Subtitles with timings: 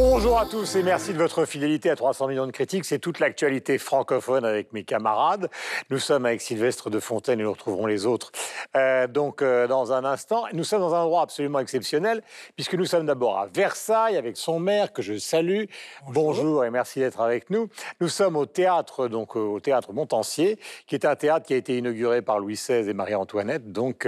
[0.00, 2.84] Bonjour à tous et merci de votre fidélité à 300 millions de critiques.
[2.84, 5.50] C'est toute l'actualité francophone avec mes camarades.
[5.90, 8.30] Nous sommes avec Sylvestre de Fontaine et nous retrouverons les autres
[8.76, 10.44] euh, donc euh, dans un instant.
[10.52, 12.22] Nous sommes dans un endroit absolument exceptionnel
[12.54, 15.64] puisque nous sommes d'abord à Versailles avec son maire que je salue.
[16.06, 17.68] Bonjour, et merci d'être avec nous.
[18.00, 21.56] Nous sommes au théâtre donc euh, au théâtre Montancier qui est un théâtre qui a
[21.56, 24.06] été inauguré par Louis XVI et Marie-Antoinette donc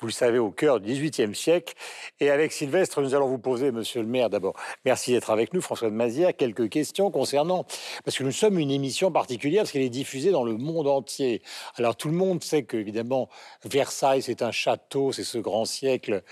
[0.00, 1.72] vous le savez au cœur du XVIIIe siècle.
[2.20, 4.54] Et avec Sylvestre, nous allons vous poser, Monsieur le maire, d'abord.
[4.84, 6.36] Merci d'être avec nous, François de Mazière.
[6.36, 7.64] Quelques questions concernant,
[8.04, 11.42] parce que nous sommes une émission particulière, parce qu'elle est diffusée dans le monde entier.
[11.76, 13.28] Alors tout le monde sait que, évidemment,
[13.64, 16.22] Versailles, c'est un château, c'est ce grand siècle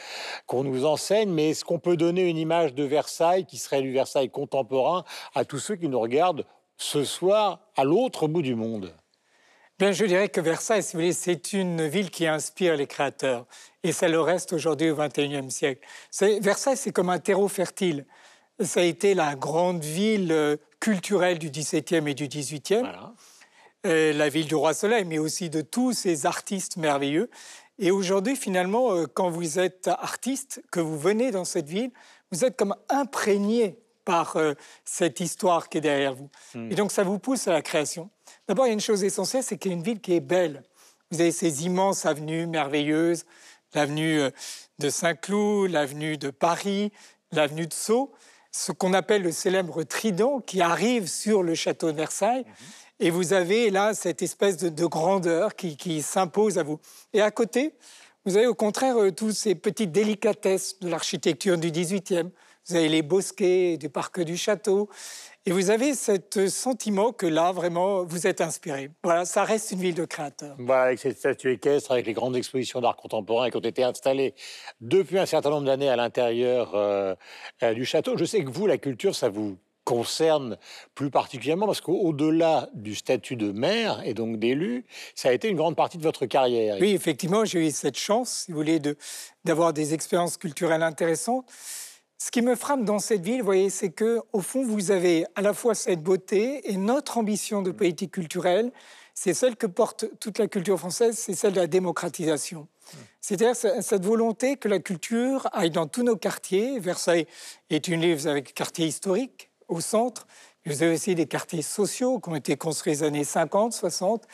[0.46, 3.92] qu'on nous enseigne, mais est-ce qu'on peut donner une image de Versailles qui serait du
[3.92, 5.04] Versailles contemporain
[5.34, 6.46] à tous ceux qui nous regardent
[6.76, 8.94] ce soir à l'autre bout du monde?
[9.78, 13.46] Bien, je dirais que Versailles, si vous voulez, c'est une ville qui inspire les créateurs.
[13.84, 15.86] Et ça le reste aujourd'hui au XXIe siècle.
[16.40, 18.04] Versailles, c'est comme un terreau fertile.
[18.60, 22.80] Ça a été la grande ville euh, culturelle du XVIIe et du XVIIIe.
[22.80, 23.14] Voilà.
[23.86, 27.30] Euh, la ville du roi Soleil, mais aussi de tous ces artistes merveilleux.
[27.78, 31.92] Et aujourd'hui, finalement, euh, quand vous êtes artiste, que vous venez dans cette ville,
[32.32, 34.38] vous êtes comme imprégné par
[34.86, 36.30] cette histoire qui est derrière vous.
[36.54, 36.72] Hmm.
[36.72, 38.08] Et donc, ça vous pousse à la création.
[38.48, 40.20] D'abord, il y a une chose essentielle, c'est qu'il y a une ville qui est
[40.20, 40.62] belle.
[41.10, 43.26] Vous avez ces immenses avenues merveilleuses,
[43.74, 44.22] l'avenue
[44.78, 46.90] de Saint-Cloud, l'avenue de Paris,
[47.32, 48.14] l'avenue de Sceaux
[48.50, 52.44] ce qu'on appelle le célèbre trident qui arrive sur le château de Versailles.
[52.46, 52.54] Mhm.
[53.00, 56.80] Et vous avez là cette espèce de, grandeur qui, s'impose à vous.
[57.12, 57.74] Et à côté,
[58.24, 62.30] vous avez au contraire euh, toutes ces petites délicatesses de l'architecture du XVIIIe.
[62.68, 64.90] Vous avez les bosquets du parc du château.
[65.46, 68.90] Et vous avez ce sentiment que là, vraiment, vous êtes inspiré.
[69.02, 70.54] Voilà, ça reste une ville de créateurs.
[70.58, 74.34] Voilà, avec cette statue équestre, avec les grandes expositions d'art contemporain qui ont été installées
[74.82, 77.14] depuis un certain nombre d'années à l'intérieur euh,
[77.62, 78.18] euh, du château.
[78.18, 80.58] Je sais que vous, la culture, ça vous concerne
[80.94, 85.56] plus particulièrement parce qu'au-delà du statut de maire et donc d'élu, ça a été une
[85.56, 86.76] grande partie de votre carrière.
[86.78, 88.82] Oui, effectivement, j'ai eu cette chance, si vous voulez,
[89.46, 91.46] d'avoir des expériences culturelles intéressantes.
[92.20, 95.24] Ce qui me frappe dans cette ville, vous voyez, c'est que au fond, vous avez
[95.36, 98.72] à la fois cette beauté et notre ambition de politique culturelle,
[99.14, 102.66] c'est celle que porte toute la culture française, c'est celle de la démocratisation.
[103.20, 106.80] C'est-à-dire cette volonté que la culture aille dans tous nos quartiers.
[106.80, 107.26] Versailles
[107.70, 110.26] est une ville avec quartier historique au centre.
[110.66, 114.24] Vous avez aussi des quartiers sociaux qui ont été construits les années 50, 60.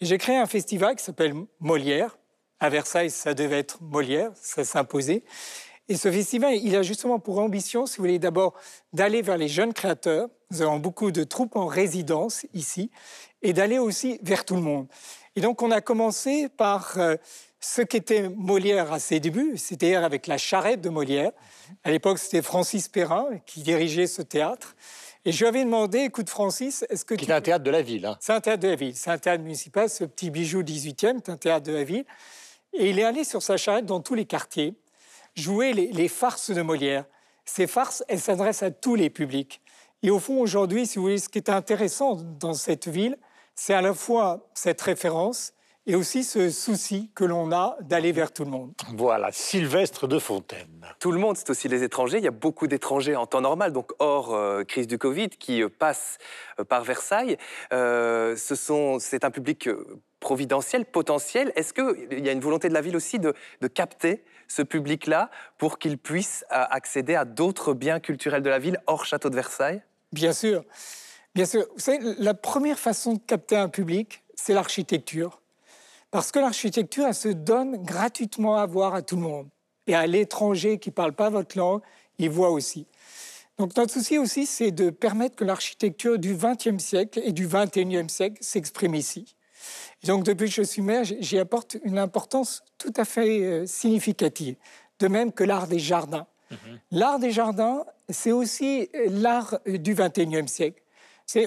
[0.00, 2.18] Et j'ai créé un festival qui s'appelle Molière.
[2.60, 5.22] À Versailles, ça devait être Molière, ça s'imposait.
[5.88, 8.54] Et ce festival, il a justement pour ambition, si vous voulez, d'abord
[8.92, 10.28] d'aller vers les jeunes créateurs.
[10.50, 12.90] Nous avons beaucoup de troupes en résidence ici,
[13.42, 14.88] et d'aller aussi vers tout le monde.
[15.36, 17.16] Et donc, on a commencé par euh,
[17.60, 21.30] ce qu'était Molière à ses débuts, c'est-à-dire avec la charrette de Molière.
[21.84, 24.74] À l'époque, c'était Francis Perrin qui dirigeait ce théâtre.
[25.24, 27.26] Et je lui avais demandé, écoute Francis, est-ce que tu...
[27.26, 28.06] C'est un théâtre de la ville.
[28.06, 28.16] Hein.
[28.20, 28.94] C'est un théâtre de la ville.
[28.94, 32.04] C'est un théâtre municipal, ce petit bijou 18e, c'est un théâtre de la ville.
[32.72, 34.74] Et il est allé sur sa charrette dans tous les quartiers
[35.36, 37.04] jouer les, farces de Molière.
[37.44, 39.60] Ces farces, elles s'adressent à tous les publics.
[40.02, 43.16] Et au fond, aujourd'hui, si vous voulez, ce qui est intéressant dans cette ville,
[43.54, 45.52] c'est à la fois cette référence
[45.86, 48.72] et aussi ce souci que l'on a d'aller vers tout le monde.
[48.94, 50.84] Voilà, Sylvestre de Fontaine.
[50.98, 52.18] Tout le monde, c'est aussi les étrangers.
[52.18, 55.62] Il y a beaucoup d'étrangers en temps normal, donc hors euh, crise du Covid, qui
[55.62, 56.18] euh, passent
[56.58, 57.38] euh, par Versailles.
[57.70, 59.68] c'est un public
[60.18, 61.52] providentiel, potentiel.
[61.54, 63.32] Est-ce qu'il y a une volonté de la ville aussi de,
[63.72, 68.80] capter ce public-là pour qu'il puisse euh, accéder à d'autres biens culturels de la ville
[68.86, 69.82] hors château de Versailles?
[70.12, 70.64] Bien sûr.
[71.34, 71.66] Bien sûr.
[71.74, 75.40] Vous savez, la première façon de capter un public, c'est l'architecture.
[76.10, 79.48] Parce que l'architecture, elle se donne gratuitement à voir à tout le monde.
[79.86, 81.82] Et à l'étranger qui ne parle pas votre langue,
[82.18, 82.86] il voit aussi.
[83.58, 88.08] Donc notre souci aussi, c'est de permettre que l'architecture du XXe siècle et du XXIe
[88.08, 89.35] siècle s'exprime ici
[90.04, 94.56] donc, depuis que je suis maire, j'y apporte une importance tout à fait euh, significative.
[94.98, 96.26] De même que l'art des jardins.
[96.50, 96.58] Mhm.
[96.92, 100.82] L'art des jardins, c'est aussi euh, l'art euh, du XXIe siècle.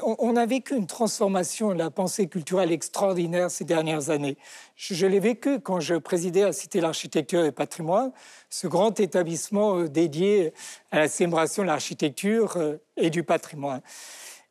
[0.04, 4.38] On, on, a vécu une transformation de la pensée culturelle extraordinaire ces dernières années.
[4.76, 8.12] Je, l'ai vécu quand je présidais à Cité l'Architecture et Patrimoine,
[8.50, 10.54] ce grand établissement dédié
[10.92, 12.58] à la célébration de l'architecture
[12.98, 13.80] et du patrimoine.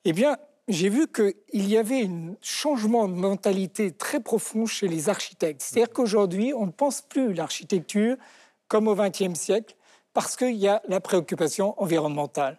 [0.06, 0.38] Eh bien,
[0.68, 5.62] j'ai vu qu'il y avait un changement de mentalité très profond chez les architectes.
[5.62, 8.16] C'est-à-dire qu'aujourd'hui, on ne pense plus l'architecture
[8.68, 9.74] comme au XXe siècle
[10.12, 12.58] parce qu'il y a la préoccupation environnementale.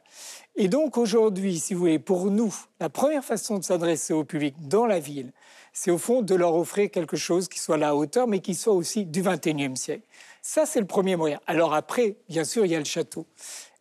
[0.55, 4.55] Et donc aujourd'hui, si vous voulez, pour nous, la première façon de s'adresser au public
[4.67, 5.31] dans la ville,
[5.71, 8.55] c'est au fond de leur offrir quelque chose qui soit à la hauteur, mais qui
[8.55, 10.07] soit aussi du XXIe siècle.
[10.41, 11.39] Ça, c'est le premier moyen.
[11.47, 13.25] Alors après, bien sûr, il y a le château.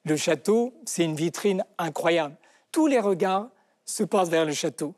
[0.05, 2.37] Le château, c'est une vitrine incroyable.
[2.73, 3.49] Tous les regards
[3.88, 4.94] se passent vers le château.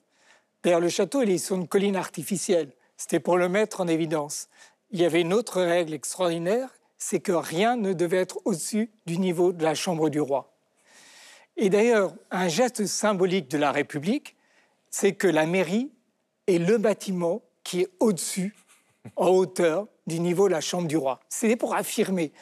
[0.63, 2.73] D'ailleurs, le château, il est sur une colline artificielle.
[2.97, 4.49] C'était pour le mettre en évidence.
[4.91, 9.19] Il y avait une autre règle extraordinaire, c'est que rien ne devait être au-dessus du
[9.19, 10.53] niveau de la chambre du roi.
[11.57, 14.37] Et d'ailleurs, un geste symbolique de la République,
[14.91, 15.91] c'est que la mairie
[16.47, 18.55] est le bâtiment qui est au-dessus,
[19.17, 21.21] en hauteur, du niveau de la chambre du roi.
[21.29, 22.33] C'est pour affirmer.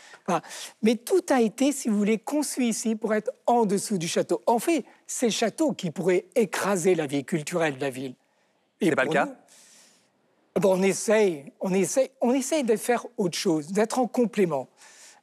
[0.82, 4.42] Mais tout a été, si vous voulez, conçu ici pour être en dessous du château.
[4.46, 8.14] En fait, c'est le château qui pourrait écraser la vie culturelle de la ville.
[8.81, 9.28] Et pas le cas
[10.58, 14.69] bon, on essaye, on essaye, on essaye de faire autre chose, d'être en complément.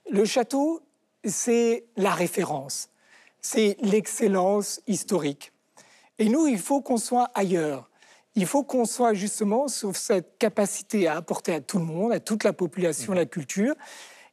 [0.10, 0.82] Le château,
[1.24, 2.90] c'est la référence,
[3.42, 5.52] c'est l'excellence historique.
[6.20, 7.90] Et nous, il faut qu'on soit ailleurs.
[8.36, 12.20] Il faut qu'on soit justement sur cette capacité à apporter à tout le monde, à
[12.20, 13.74] toute la population, la culture.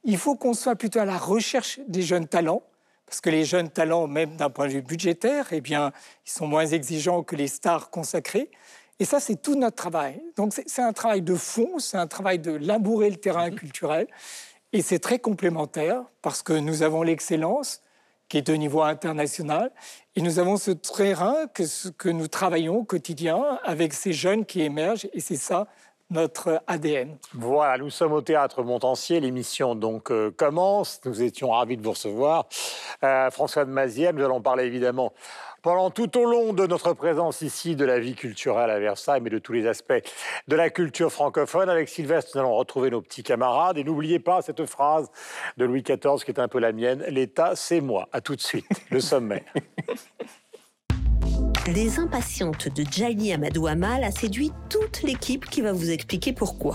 [0.05, 2.63] Il faut qu'on soit plutôt à la recherche des jeunes talents,
[3.13, 5.93] parce que les jeunes talents, même d'un point de vue budgétaire, eh bien,
[6.27, 8.51] ils sont moins exigeants que les stars consacrées.
[8.99, 10.23] Et ça, c'est tout notre travail.
[10.35, 13.57] Donc, c'est un travail de fond, c'est un travail de labourer le terrain mhm.
[13.57, 14.07] culturel.
[14.73, 17.83] Et c'est très complémentaire parce que nous avons l'excellence
[18.31, 19.73] qui est de niveau international.
[20.17, 24.63] Et nous avons ce terrain que, que nous travaillons au quotidien avec ces jeunes qui
[24.63, 25.07] émergent.
[25.13, 25.69] Et c'est ça
[26.13, 27.17] notre ADN.
[27.35, 29.21] Voilà, nous sommes au théâtre Montancier.
[29.21, 31.01] L'émission donc euh, commence.
[31.05, 32.47] Nous étions ravis de vous recevoir.
[33.03, 35.13] Euh, François de Mazière, nous allons parler évidemment
[35.63, 39.31] pendant tout au long de notre présence ici de la vie culturelle à Versailles, mais
[39.31, 40.03] de tous les aspects
[40.49, 41.71] de la culture francophone.
[41.71, 43.79] Avec Sylvestre, nous allons retrouver nos petits camarades.
[43.79, 45.11] Et n'oubliez pas cette phrase
[45.57, 48.09] de Louis XIV qui est un peu la mienne L'État, c'est moi.
[48.13, 49.45] À tout de suite, le sommet.
[51.69, 56.75] Les impatientes de Jaili Amadou Amal a séduit toute l'équipe qui va vous expliquer pourquoi.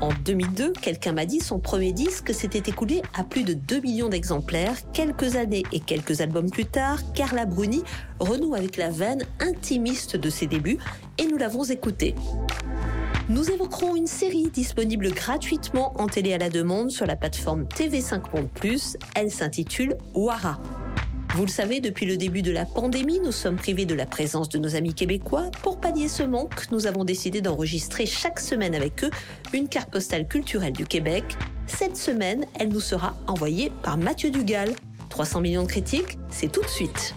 [0.00, 4.08] En 2002, quelqu'un m'a dit son premier disque s'était écoulé à plus de 2 millions
[4.08, 4.76] d'exemplaires.
[4.92, 7.82] Quelques années et quelques albums plus tard, Carla Bruni
[8.20, 10.78] renoue avec la veine intimiste de ses débuts
[11.18, 12.14] et nous l'avons écoutée.
[13.28, 18.22] Nous évoquerons une série disponible gratuitement en télé à la demande sur la plateforme TV5
[18.32, 18.48] Monde.
[19.16, 20.60] Elle s'intitule Wara.
[21.34, 24.48] Vous le savez, depuis le début de la pandémie, nous sommes privés de la présence
[24.48, 25.50] de nos amis québécois.
[25.62, 29.10] Pour pallier ce manque, nous avons décidé d'enregistrer chaque semaine avec eux
[29.52, 31.24] une carte postale culturelle du Québec.
[31.68, 34.70] Cette semaine, elle nous sera envoyée par Mathieu Dugal.
[35.08, 37.14] 300 millions de critiques, c'est tout de suite.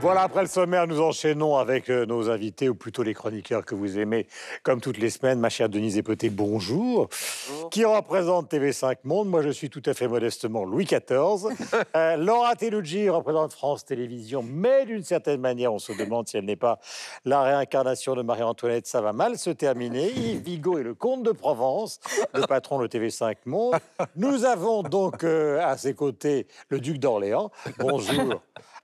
[0.00, 3.74] Voilà, après le sommaire, nous enchaînons avec euh, nos invités, ou plutôt les chroniqueurs que
[3.74, 4.26] vous aimez,
[4.62, 5.38] comme toutes les semaines.
[5.38, 7.08] Ma chère Denise Epoté, bonjour.
[7.70, 11.54] Qui représente TV5 Monde Moi, je suis tout à fait modestement Louis XIV.
[11.96, 16.46] euh, Laura Telucci représente France Télévisions, mais d'une certaine manière, on se demande si elle
[16.46, 16.80] n'est pas
[17.24, 18.86] la réincarnation de Marie-Antoinette.
[18.86, 20.10] Ça va mal se terminer.
[20.10, 22.00] Yves Vigo est le comte de Provence,
[22.34, 23.76] le patron de TV5 Monde.
[24.16, 27.50] Nous avons donc euh, à ses côtés le duc d'Orléans.
[27.78, 28.42] Bonjour.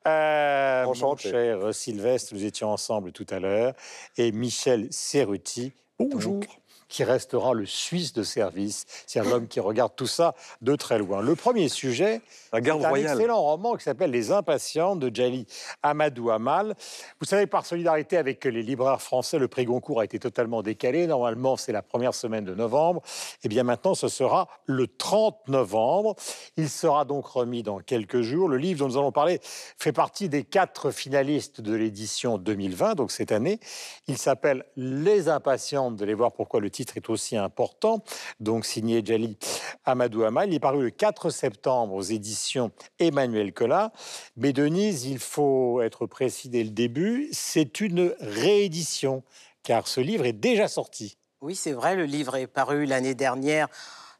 [0.09, 3.75] Euh, mon cher Sylvestre, nous étions ensemble tout à l'heure,
[4.17, 5.73] et Michel Serruti.
[5.99, 6.41] Bonjour
[6.88, 8.87] qui restera le Suisse de service.
[9.06, 11.20] C'est un homme qui regarde tout ça de très loin.
[11.20, 12.20] Le premier sujet,
[12.52, 13.12] la un royale.
[13.12, 15.46] excellent roman qui s'appelle Les Impatients de Djali
[15.82, 16.75] Amadou Amal.
[17.20, 21.06] Vous savez, par solidarité avec les libraires français, le prix Goncourt a été totalement décalé.
[21.06, 23.02] Normalement, c'est la première semaine de novembre.
[23.04, 26.16] Et eh bien maintenant, ce sera le 30 novembre.
[26.57, 28.49] Il sera donc remis dans quelques jours.
[28.49, 33.11] Le livre dont nous allons parler fait partie des quatre finalistes de l'édition 2020, donc
[33.11, 33.61] cette année.
[34.07, 35.90] Il s'appelle Les Impatients.
[35.90, 38.04] de les voir pourquoi le titre est aussi important.
[38.38, 39.37] Donc signé Djali
[39.85, 40.49] Amadou Amal.
[40.49, 42.70] Il est paru le 4 septembre aux éditions
[43.00, 43.92] Emmanuel Collat.
[44.37, 49.25] Mais Denise, il faut être précis dès le début, c'est une réédition,
[49.64, 51.18] car ce livre est déjà sorti.
[51.40, 53.68] Oui, c'est vrai, le livre est paru l'année dernière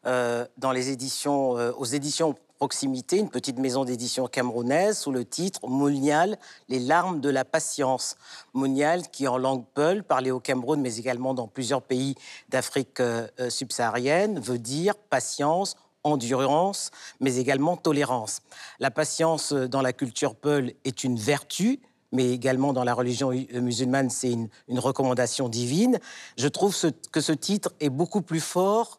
[0.07, 5.25] euh, dans les éditions, euh, aux éditions Proximité, une petite maison d'édition camerounaise, sous le
[5.25, 6.37] titre Mounial,
[6.69, 8.17] les larmes de la patience.
[8.53, 12.17] Mounial, qui en langue peul, parlé au Cameroun, mais également dans plusieurs pays
[12.49, 18.41] d'Afrique euh, subsaharienne, veut dire patience, endurance, mais également tolérance.
[18.81, 21.79] La patience dans la culture Peul est une vertu,
[22.11, 24.49] mais également dans la religion musulmane, c'est une,
[24.81, 26.01] recommandation divine.
[26.37, 26.77] Je trouve
[27.13, 28.99] que ce titre est beaucoup plus fort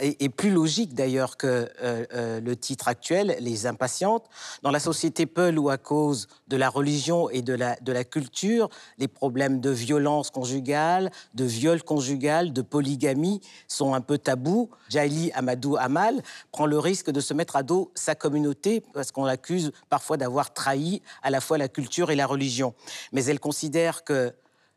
[0.00, 1.46] et, plus logique d'ailleurs que
[1.82, 4.26] euh, euh, le titre actuel, Les Impatientes.
[4.62, 9.08] Dans la société Peul, où à cause de la religion et de la, culture, les
[9.08, 15.76] problèmes de violence conjugale, de viol conjugal, de polygamie sont un peu tabous, Jaili Amadou
[15.76, 20.16] Amal prend le risque de se mettre à dos sa communauté parce qu'on l'accuse parfois
[20.16, 22.74] d'avoir trahi à la fois la culture et la religion.
[23.12, 24.32] Mais elle considère que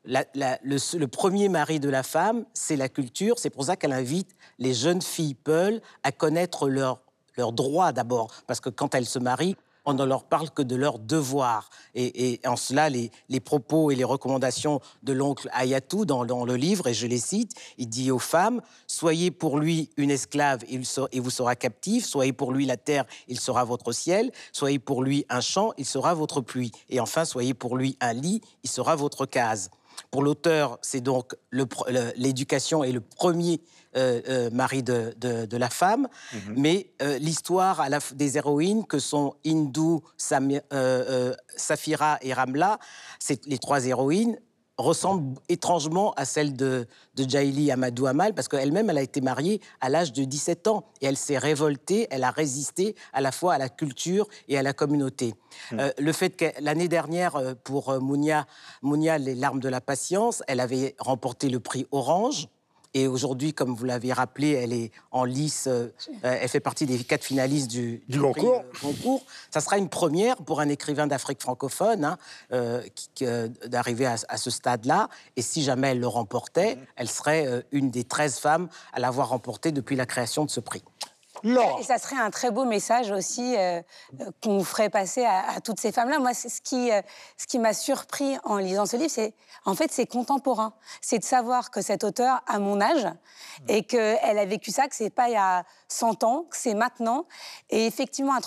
[0.05, 3.39] le, premier mari de la femme, c'est la culture.
[3.39, 7.00] C'est pour ça qu'elle invite les jeunes filles Peul à connaître leur
[7.38, 9.55] leurs droits d'abord, parce que quand elles se marient,
[9.86, 11.69] on ne leur parle que de leurs devoirs.
[11.93, 16.93] Et, en cela, les, propos et les recommandations de l'oncle Ayatou dans, le livre, et
[16.93, 21.55] je les cite, il dit aux femmes, soyez pour lui une esclave, il, vous sera
[21.57, 25.74] captive, soyez pour lui la terre, il sera votre ciel, soyez pour lui un champ,
[25.77, 29.69] il sera votre pluie, et enfin, soyez pour lui un lit, il sera votre case.
[30.12, 33.62] Pour l'auteur, c'est donc l'éducation est le premier
[33.95, 36.53] euh, euh, mari de, la femme, mhm.
[36.57, 37.85] mais euh, l'histoire
[38.15, 42.79] des héroïnes que sont Hindu, Safira et Ramla,
[43.19, 44.39] c'est les trois héroïnes
[44.77, 49.61] ressemble étrangement à celle de, de Jaili Amadou Amal, parce qu'elle-même, elle a été mariée
[49.81, 53.53] à l'âge de 17 ans, et elle s'est révoltée, elle a résisté à la fois
[53.53, 55.35] à la culture et à la communauté.
[55.71, 55.79] Hmm.
[55.79, 58.47] Euh, le fait que l'année dernière, euh, pour euh, Mounia,
[58.81, 62.47] Mounia, Les larmes de la patience, elle avait remporté le prix Orange,
[62.93, 65.65] et aujourd'hui, comme vous l'avez rappelé, elle est en lice.
[65.67, 65.89] Euh,
[66.21, 68.63] elle fait partie des quatre finalistes du, du, concours.
[68.85, 69.17] Euh,
[69.50, 72.17] Ça sera une première pour un écrivain d'Afrique francophone hein,
[72.51, 72.81] euh,
[73.65, 75.09] d'arriver à, ce stade-là.
[75.35, 79.71] Et si jamais elle le remportait, elle serait une des 13 femmes à l'avoir remporté
[79.71, 80.83] depuis la création de ce prix.
[81.43, 83.81] Et ça serait un très beau message aussi euh,
[84.21, 86.19] euh, qu'on ferait passer à, toutes ces femmes-là.
[86.19, 87.01] Moi, ce qui, euh,
[87.38, 89.33] ce qui m'a surpris en lisant ce livre, c'est
[89.65, 90.73] en fait c'est contemporain.
[91.01, 93.07] C'est de savoir que cet auteur a mon âge
[93.67, 96.75] et qu'elle a vécu ça, que c'est pas il y a 100 ans, que c'est
[96.75, 97.25] maintenant.
[97.69, 98.39] Et effectivement, à,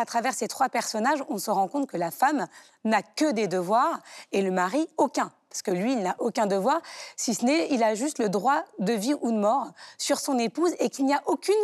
[0.00, 2.46] à travers ces trois personnages, on se rend compte que la femme
[2.84, 6.80] n'a que des devoirs et le mari aucun parce que lui, il n'a aucun devoir,
[7.14, 9.68] si ce n'est, il a juste le droit de vie ou de mort
[9.98, 11.54] sur son épouse et qu'il n'y a aucune.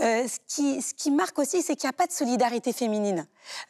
[0.00, 3.28] Euh, ce, qui, marque aussi, c'est qu'il n'y a pas de solidarité féminine.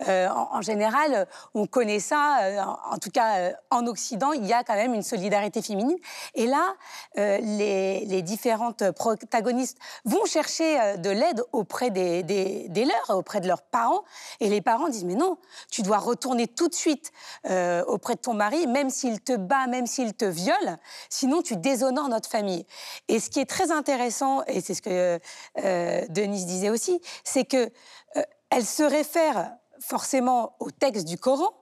[0.09, 4.65] Euh, en, général, on connaît ça, euh, en, tout cas en Occident, il y a
[4.65, 5.99] quand même une solidarité féminine.
[6.35, 6.75] Et là,
[7.17, 14.05] les, différentes protagonistes vont chercher de l'aide auprès des, des, leurs, auprès de leurs parents,
[14.41, 15.37] et les parents disent mais non,
[15.71, 17.13] tu dois retourner tout de suite
[17.45, 19.37] auprès de ton mari, même s'il te
[19.69, 20.79] même s'il te viole,
[21.09, 22.67] sinon tu déshonores notre famille.
[23.09, 25.21] Et ce qui est très intéressant, et c'est ce que
[25.65, 27.71] euh, Denise disait aussi, c'est que
[28.17, 31.53] euh, elle se réfère forcément au texte du Coran.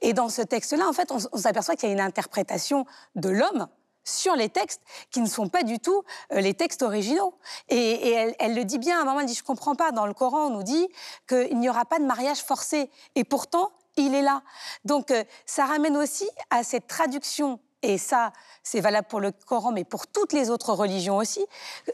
[0.00, 3.68] Et dans ce texte-là, en fait, on, s'aperçoit qu'il y a une interprétation de l'homme
[4.04, 6.02] sur les textes qui ne sont pas du tout
[6.32, 7.34] euh, les textes originaux.
[7.68, 10.14] Et, elle, le dit bien à un moment, elle dit, je comprends pas, dans le
[10.14, 10.88] Coran, on nous dit
[11.28, 12.90] qu'il n'y aura pas de mariage forcé.
[13.14, 13.70] Et pourtant,
[14.02, 14.42] il est là.
[14.84, 18.32] Donc euh, ça ramène aussi à cette traduction et ça,
[18.64, 21.46] c'est valable pour le Coran, mais pour toutes les autres religions aussi,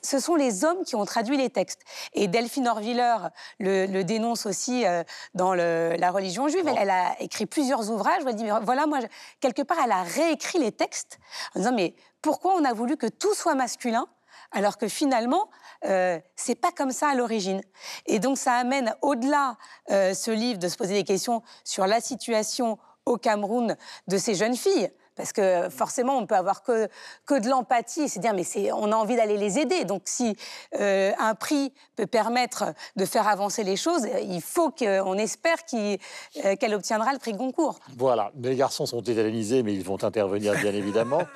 [0.03, 1.83] ce sont les hommes qui ont traduit les textes.
[2.15, 3.17] Et Delphine Orviller
[3.59, 5.03] le, dénonce aussi euh,
[5.35, 6.67] dans la religion juive.
[6.79, 9.01] Elle, a écrit plusieurs ouvrages elle dit, mais voilà, moi,
[9.41, 11.19] quelque part, elle a réécrit les textes
[11.55, 14.07] en disant, mais pourquoi on a voulu que tout soit masculin
[14.53, 15.51] alors que finalement,
[15.87, 17.61] euh, c'est pas comme ça à l'origine.
[18.07, 19.57] Et donc ça amène au-delà
[19.91, 23.77] euh, ce livre de se poser des questions sur la situation au Cameroun
[24.09, 24.91] de ces jeunes filles.
[25.17, 26.89] Parce que forcément, on peut avoir que,
[27.27, 29.85] que de l'empathie et se dire, mais on a envie d'aller les aider.
[29.85, 30.37] Donc, si
[30.81, 36.57] euh, un prix peut permettre de faire avancer les choses, il faut qu'on espère euh,
[36.57, 37.79] qu'elle obtiendra le prix Goncourt.
[37.97, 41.23] Voilà, les garçons sont tétanisés, mais ils vont intervenir, bien évidemment.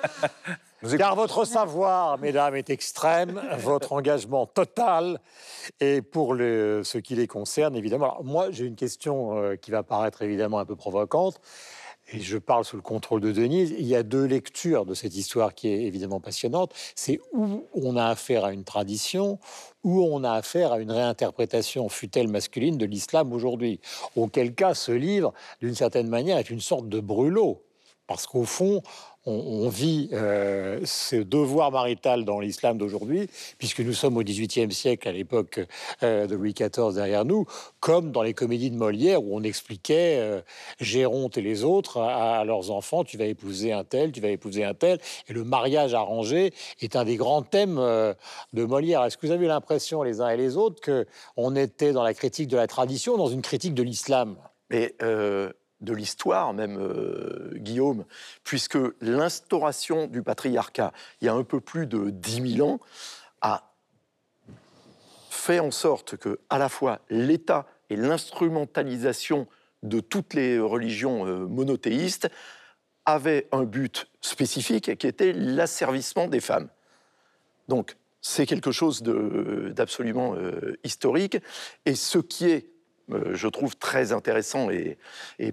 [0.97, 5.19] Car votre savoir, mesdames, est extrême, votre engagement total,
[5.81, 8.17] et pour ce qui les concerne, évidemment.
[8.23, 11.41] moi, j'ai une question euh, qui va paraître évidemment un peu provocante,
[12.11, 13.73] et je parle sous le contrôle de Denise.
[13.77, 16.73] Il y a deux lectures de cette histoire qui est évidemment passionnante.
[16.95, 19.39] C'est où on a affaire à une tradition,
[19.83, 23.79] où on a affaire à une réinterprétation, fut-elle masculine, de l'islam aujourd'hui.
[24.15, 27.61] Auquel cas, ce livre, d'une certaine manière, est une sorte de brûlot.
[28.07, 28.81] Parce qu'au fond,
[29.29, 35.07] on, vit euh, ce devoir marital dans l'islam d'aujourd'hui, puisque nous sommes au XVIIIe siècle,
[35.07, 35.61] à l'époque
[36.03, 37.45] euh, de Louis XIV derrière nous,
[37.79, 40.41] comme dans les comédies de Molière où on expliquait euh,
[40.79, 44.63] Géronte et les autres à, leurs enfants tu vas épouser un tel, tu vas épouser
[44.63, 49.03] un tel, et le mariage arrangé est un des grands thèmes de Molière.
[49.03, 51.05] Est-ce que vous avez l'impression les uns et les autres que
[51.37, 54.37] on était dans la critique de la tradition, dans une critique de l'islam?
[55.81, 58.05] De l'histoire, même euh, Guillaume,
[58.43, 62.79] puisque l'instauration du patriarcat, il y a un peu plus de 10 000 ans,
[63.41, 63.71] a
[65.29, 69.47] fait en sorte que, à la fois, l'État et l'instrumentalisation
[69.83, 72.29] de toutes les religions euh, monothéistes
[73.05, 76.67] avaient un but spécifique qui était l'asservissement des femmes.
[77.67, 81.37] Donc, c'est quelque chose d'absolument euh, historique.
[81.85, 82.69] Et ce qui est
[83.31, 84.97] je trouve très intéressant et,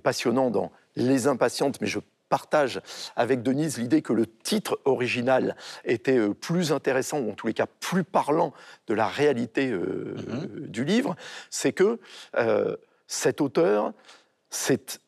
[0.02, 2.80] passionnant dans Les Impatientes, mais je partage
[3.14, 7.54] avec Denise l'idée que le titre original était euh, plus intéressant, ou en tous les
[7.54, 8.52] cas plus parlant
[8.88, 10.66] de la réalité euh, Mhm.
[10.66, 11.14] du livre,
[11.50, 12.00] c'est que
[12.36, 13.92] euh, cet auteur
[14.50, 14.98] s'est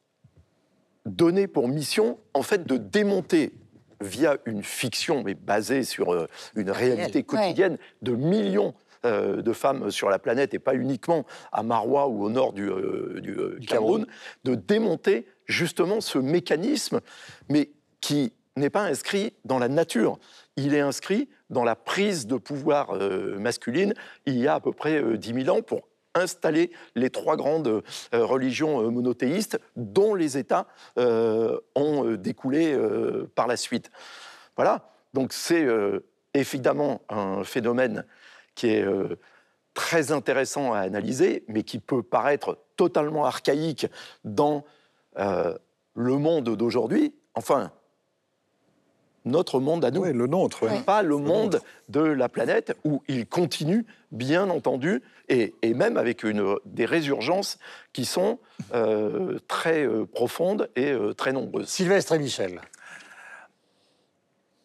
[1.06, 3.52] donné pour mission, en fait, de démonter
[4.00, 8.74] via une fiction, mais basée sur euh, une réalité quotidienne de millions
[9.04, 12.68] euh, de femmes sur la planète, et pas uniquement à Marwa ou au nord du,
[12.68, 14.06] euh, du, euh, Du Cameroun,
[14.44, 17.00] de démonter justement ce mécanisme,
[17.48, 20.18] mais qui n'est pas inscrit dans la nature.
[20.56, 22.92] Il est inscrit dans la prise de pouvoir
[23.38, 23.94] masculine
[24.26, 27.82] il y a à peu près euh, 10 000 ans pour installer les trois grandes
[28.12, 30.66] religions monothéistes dont les États
[30.98, 33.90] euh, ont découlé euh, par la suite.
[34.56, 36.00] Voilà, donc c'est euh,
[36.34, 38.04] évidemment un phénomène
[38.58, 39.16] qui est euh,
[39.72, 43.86] très intéressant à analyser, mais qui peut paraître totalement archaïque
[44.24, 44.64] dans
[45.18, 45.56] euh,
[45.94, 47.14] le monde d'aujourd'hui.
[47.34, 47.70] Enfin,
[49.24, 50.02] notre monde à nous.
[50.02, 50.64] Oui, le nôtre.
[50.64, 50.80] ouais.
[50.84, 56.24] Pas le monde de la planète où il continue, bien entendu, et, et même avec
[56.24, 57.58] une, des résurgences
[57.92, 58.40] qui sont
[58.74, 61.68] euh, très euh, profondes et euh, très nombreuses.
[61.68, 62.60] Sylvestre et Michel.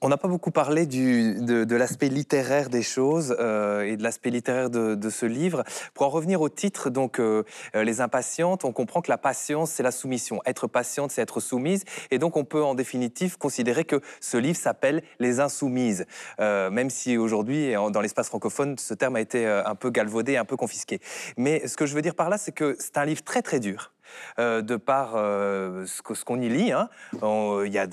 [0.05, 4.31] On n'a pas beaucoup parlé du- de, l'aspect littéraire des choses euh, et de l'aspect
[4.31, 5.63] littéraire de, de ce livre.
[5.93, 7.43] Pour en revenir au titre, donc euh,
[7.73, 10.41] euh, les impatientes, on comprend que la patience c'est la soumission.
[10.45, 14.57] Être patiente, c'est être soumise, et donc on peut en définitive considérer que ce livre
[14.57, 16.05] s'appelle Les Insoumises,
[16.37, 20.57] même si aujourd'hui dans l'espace francophone ce terme a été un peu galvaudé, un peu
[20.57, 20.99] confisqué.
[21.37, 23.61] Mais ce que je veux dire par là, c'est que c'est un livre très très
[23.61, 23.93] dur.
[24.39, 26.71] Euh, de par euh, ce qu'on y lit.
[26.71, 26.89] hein.
[27.13, 27.87] Il y a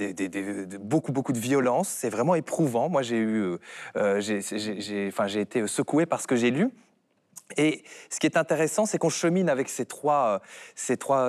[0.79, 1.89] beaucoup, beaucoup de violence.
[1.89, 2.89] C'est vraiment éprouvant.
[2.89, 3.59] Moi, euh,
[4.21, 6.71] j'ai- été secoué par ce que j'ai lu.
[7.57, 10.41] Et ce qui est intéressant, c'est qu'on chemine avec ces trois,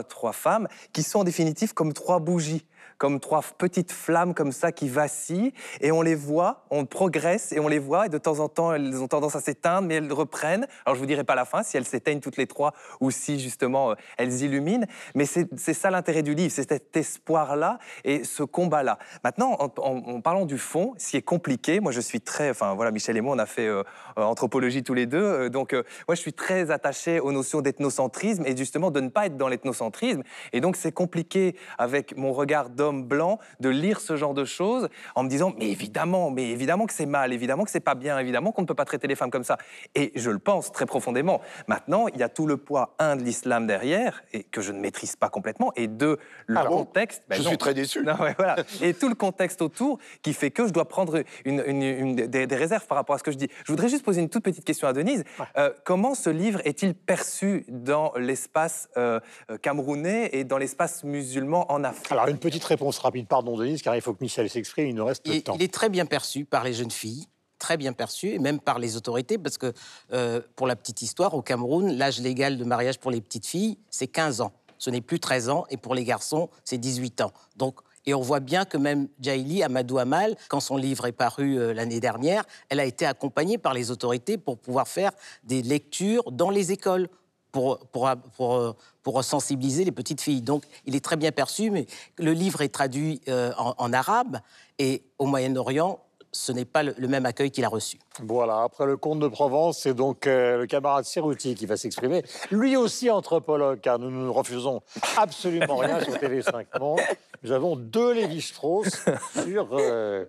[0.03, 2.65] trois femmes qui sont en définitive comme trois bougies,
[3.01, 5.53] comme trois petites flammes comme ça qui vacillent.
[5.79, 8.05] Et on les voit, on progresse et on les voit.
[8.05, 10.67] Et de temps en temps, elles ont tendance à s'éteindre, mais elles reprennent.
[10.85, 13.39] Alors je vous dirai pas la fin, si elles s'éteignent toutes les trois ou si
[13.39, 14.85] justement euh, elles illuminent.
[15.15, 18.99] Mais c'est ça l'intérêt du livre, c'est cet espoir-là et ce combat-là.
[19.23, 22.91] Maintenant, en, parlant du fond, ce qui est compliqué, moi je suis très, enfin voilà,
[22.91, 23.81] Michel et moi, on a fait euh,
[24.19, 28.55] euh, anthropologie tous les deux, donc moi je suis très attaché aux notions d'ethnocentrisme et
[28.55, 30.21] justement de ne pas être dans l'ethnocentrisme.
[30.53, 34.89] Et donc c'est compliqué avec mon regard d'homme blanc de lire ce genre de choses
[35.15, 38.17] en me disant mais évidemment, mais évidemment que c'est mal, évidemment que c'est pas bien,
[38.19, 39.57] évidemment qu'on ne peut pas traiter les femmes comme ça.
[39.95, 41.41] Et je le pense très profondément.
[41.67, 44.79] Maintenant, il y a tout le poids un de l'islam derrière et que je ne
[44.79, 46.77] maîtrise pas complètement et deux le Ah bon?
[46.79, 47.23] contexte.
[47.29, 47.49] Ben Je non.
[47.49, 48.01] suis très déçu.
[48.05, 48.55] Non, ouais, voilà.
[48.81, 52.47] Et tout le contexte autour qui fait que je dois prendre une, une- une- des,
[52.47, 53.47] des réserves par rapport à ce que je dis.
[53.65, 55.23] Je voudrais juste poser une toute petite question à Denise.
[55.57, 61.71] Euh, comment ce livre est-il perçu dans l'espace euh, euh, camerounais et dans l'espace musulman
[61.71, 62.11] en Afrique?
[62.11, 63.27] Alors, une petite réponse rapide.
[63.27, 64.87] Pardon, Denise, car il faut que Michel s'exprime.
[64.87, 65.55] Il nous reste peu de temps.
[65.55, 67.27] il est très bien perçu par les jeunes filles,
[67.59, 69.73] très bien perçu, et même par les autorités, parce que,
[70.13, 73.77] euh, pour la petite histoire, au Cameroun, l'âge légal de mariage pour les petites filles,
[73.89, 74.53] c'est 15 ans.
[74.77, 77.31] Ce n'est plus 13 ans, et pour les garçons, c'est 18 ans.
[77.55, 81.59] Donc, et on voit bien que même Jaili, Amadou Amal, quand son livre est paru
[81.59, 85.11] euh, l'année dernière, elle a été accompagnée par les autorités pour pouvoir faire
[85.43, 87.09] des lectures dans les écoles
[87.51, 90.41] pour, sensibiliser les petites filles.
[90.41, 91.87] Donc, il est très bien perçu, mais
[92.17, 94.39] le livre est traduit euh, en arabe
[94.79, 95.99] et au Moyen-Orient,
[96.33, 97.97] ce n'est pas le, le même accueil qu'il a reçu.
[98.21, 102.23] Voilà, après le comte de Provence, c'est donc euh, le camarade Serrouti qui va s'exprimer.
[102.51, 104.81] Lui aussi anthropologue, car nous ne refusons
[105.17, 106.99] absolument rien sur TV5 Monde.
[107.43, 109.03] Nous avons deux Lévi-Strauss
[109.43, 110.25] sur euh,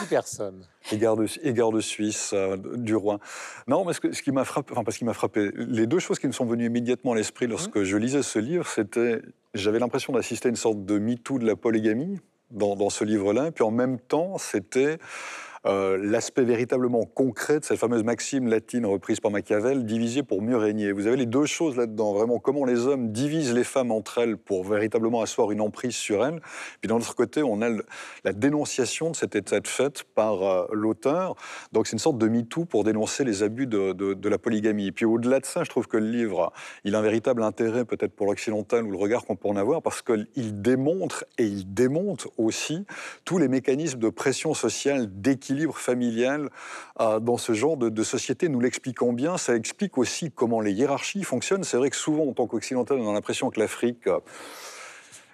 [0.00, 0.66] six personnes.
[0.90, 0.96] Et
[1.52, 3.18] garde suisse euh, du roi.
[3.66, 5.98] Non, mais ce, que- ce qui m'a frappé, enfin, parce qu'il m'a frappé, les deux
[5.98, 9.20] choses qui me sont venues immédiatement à l'esprit lorsque je lisais ce livre, c'était,
[9.52, 12.18] j'avais l'impression d'assister à une sorte de MeToo de la polygamie
[12.50, 14.98] dans, ce livre-là, et puis en même temps, c'était
[15.66, 20.56] euh, l'aspect véritablement concret de cette fameuse maxime latine reprise par Machiavel, diviser pour mieux
[20.56, 20.92] régner.
[20.92, 24.36] Vous avez les deux choses là-dedans, vraiment comment les hommes divisent les femmes entre elles
[24.36, 26.40] pour véritablement asseoir une emprise sur elles.
[26.80, 27.70] Puis d'un autre côté, on a
[28.22, 31.34] la dénonciation de cet état de fait par euh, l'auteur.
[31.72, 34.92] Donc c'est une sorte de MeToo pour dénoncer les abus de, la polygamie.
[34.92, 36.52] Puis au-delà de ça, je trouve que le livre,
[36.84, 39.82] il a un véritable intérêt peut-être pour l'occidental ou le regard qu'on peut en avoir,
[39.82, 42.84] parce qu'il démontre et il démonte aussi
[43.24, 46.50] tous les mécanismes de pression sociale, d'équilibre familial
[47.00, 48.48] euh, dans ce genre de, société.
[48.48, 51.64] Nous l'expliquons bien, ça explique aussi comment les hiérarchies fonctionnent.
[51.64, 54.06] C'est vrai que souvent, en tant qu'occidental, on a l'impression que l'Afrique...
[54.06, 54.20] euh,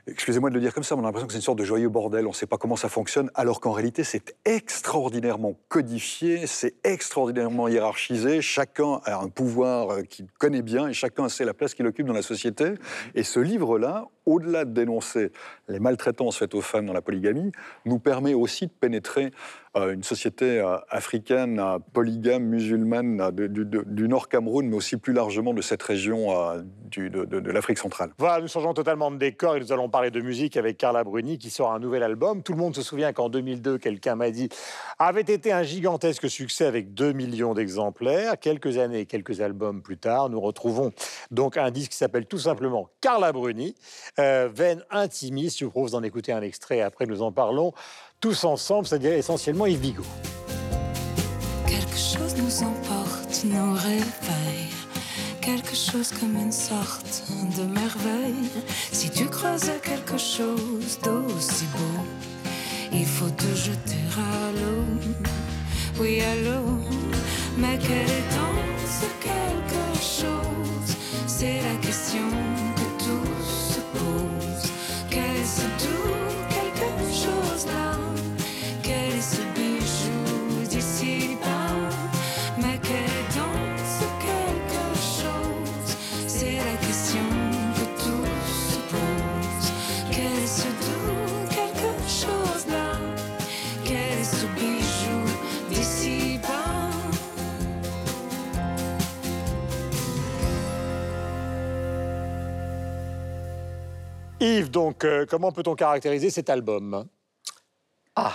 [0.08, 1.88] Excusez-moi de le dire comme ça, on a l'impression que c'est une sorte de joyeux
[1.88, 6.74] bordel, on ne sait pas comment ça fonctionne, alors qu'en réalité c'est extraordinairement codifié, c'est
[6.82, 11.74] extraordinairement hiérarchisé, chacun a un pouvoir euh, qu'il connaît bien et chacun sait la place
[11.74, 12.72] qu'il occupe dans la société.
[13.14, 15.32] Et ce livre-là, au-delà de dénoncer
[15.68, 17.52] les maltraitances faites aux femmes dans la polygamie,
[17.84, 19.32] nous permet aussi de pénétrer
[19.74, 25.54] euh, une société euh, africaine, euh, polygame, musulmane, du, Nord Cameroun, mais aussi plus largement
[25.54, 26.28] de cette région
[26.94, 28.10] de, de l'Afrique centrale.
[28.18, 31.38] Voilà, nous changeons totalement de décor et nous allons parler de musique avec Carla Bruni
[31.38, 32.42] qui sort un nouvel album.
[32.42, 34.50] Tout le monde se souvient qu'en 2002, quelqu'un m'a dit,
[34.98, 38.38] avait été un gigantesque succès avec 2 millions d'exemplaires.
[38.38, 40.92] Quelques années, quelques albums plus tard, nous retrouvons
[41.30, 43.74] donc un disque qui s'appelle tout simplement Carla Bruni,
[44.18, 45.58] veine intimiste.
[45.58, 47.72] Je vous propose d'en écouter un extrait, après nous en parlons
[48.20, 50.04] tous ensemble, c'est-à-dire essentiellement Yves Bigot.
[51.66, 54.68] Quelque chose nous emporte, nous réveille.
[55.40, 57.24] Quelque chose comme une sorte
[57.56, 58.48] de merveille.
[58.92, 62.04] Si tu creuses quelque chose d'aussi beau,
[62.92, 64.84] il faut te jeter à l'eau.
[66.00, 66.78] Oui, à l'eau.
[67.58, 70.96] Mais quel est donc ce quelque chose?
[71.26, 72.28] C'est la question
[104.42, 107.06] Yves, donc, euh, comment peut-on caractériser cet album?
[108.16, 108.34] Ah,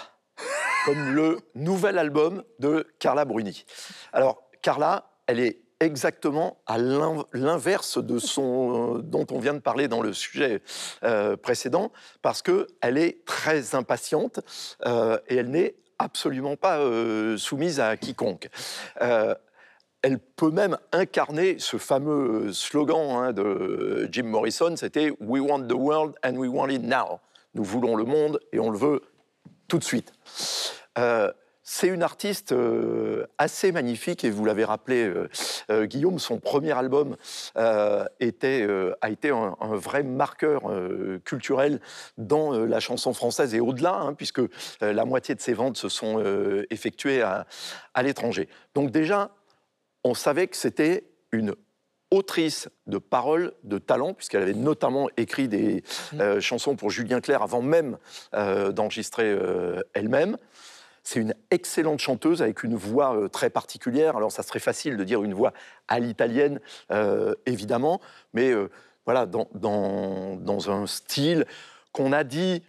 [0.85, 3.65] comme le nouvel album de Carla Bruni.
[4.13, 10.01] Alors, Carla, elle est exactement à l'inverse de son dont on vient de parler dans
[10.01, 10.61] le sujet
[11.03, 11.91] euh, précédent,
[12.21, 14.39] parce qu'elle est très impatiente
[14.85, 16.79] euh, et elle n'est absolument pas
[17.37, 18.49] soumise à quiconque
[20.01, 25.73] elle peut même incarner ce fameux slogan hein, de Jim Morrison, c'était We want the
[25.73, 27.19] world and we want it now.
[27.55, 29.01] Nous voulons le monde et on le veut
[29.67, 30.13] tout de suite.
[30.97, 31.31] Euh,
[31.63, 35.11] c'est une artiste euh, assez magnifique et vous l'avez rappelé,
[35.69, 37.17] euh, Guillaume, son premier album
[37.55, 40.61] a été un, vrai marqueur
[41.25, 41.81] culturel
[42.17, 44.41] dans la chanson française et au-delà, hein, puisque
[44.79, 46.23] la moitié de ses ventes se sont
[46.69, 47.45] effectuées à,
[47.93, 48.47] à l'étranger.
[48.73, 49.31] Donc déjà,
[50.07, 51.53] on savait que c'était une
[52.11, 56.21] autrice de paroles de talent, puisqu'elle avait notamment écrit des mmh.
[56.21, 57.97] euh, chansons pour Julien Clerc avant même
[58.33, 60.37] euh, d'enregistrer euh, elle-même.
[61.03, 64.17] C'est une excellente chanteuse avec une voix très particulière.
[64.17, 65.53] Alors ça serait facile de dire une voix
[65.87, 66.59] à l'italienne,
[67.45, 68.01] évidemment,
[68.33, 68.51] mais
[69.05, 71.45] voilà, dans, dans, un style
[71.93, 72.61] qu'on a dit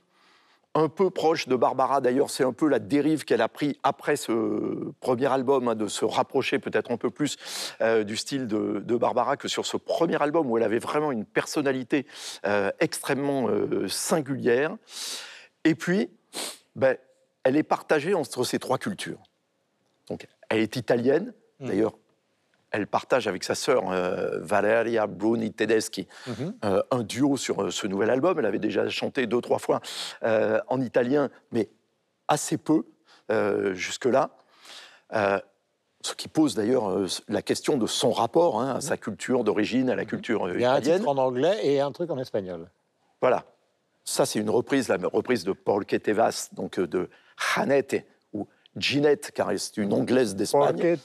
[0.78, 2.00] un peu proche de Barbara.
[2.00, 5.88] D'ailleurs, c'est un peu la dérive qu'elle a pris après ce premier album, hein, de
[5.88, 7.36] se rapprocher peut-être un peu plus
[7.80, 11.24] euh, du style de, Barbara que sur ce premier album où elle avait vraiment une
[11.24, 12.06] personnalité
[12.46, 14.76] euh, extrêmement euh, singulière.
[15.64, 16.10] Et puis,
[16.74, 16.96] ben,
[17.44, 19.22] elle est partagée entre ces trois cultures.
[20.08, 21.32] Donc, elle est italienne.
[21.60, 21.66] Mmh.
[21.66, 21.94] D'ailleurs,
[22.70, 26.54] elle partage avec sa sœur euh, Valeria Bruni Tedeschi mhm.
[26.64, 28.38] euh, un duo sur euh, ce nouvel album.
[28.38, 29.80] Elle avait déjà chanté deux, trois fois
[30.22, 31.68] en italien, mais
[32.28, 32.84] assez peu
[33.72, 34.30] jusque-là.
[35.12, 39.96] ce qui pose d'ailleurs la question de son rapport hein, à sa culture d'origine, à
[39.96, 40.08] la mhm.
[40.08, 40.58] culture italienne.
[40.58, 42.70] Il y a un titre en anglais et un truc en espagnol.
[43.20, 43.44] Voilà.
[44.04, 47.10] Ça, c'est une reprise, la reprise de Paul Ketevas, donc de
[47.54, 48.06] Janete,
[48.80, 50.98] Ginette, car c'est une anglaise d'Espagne.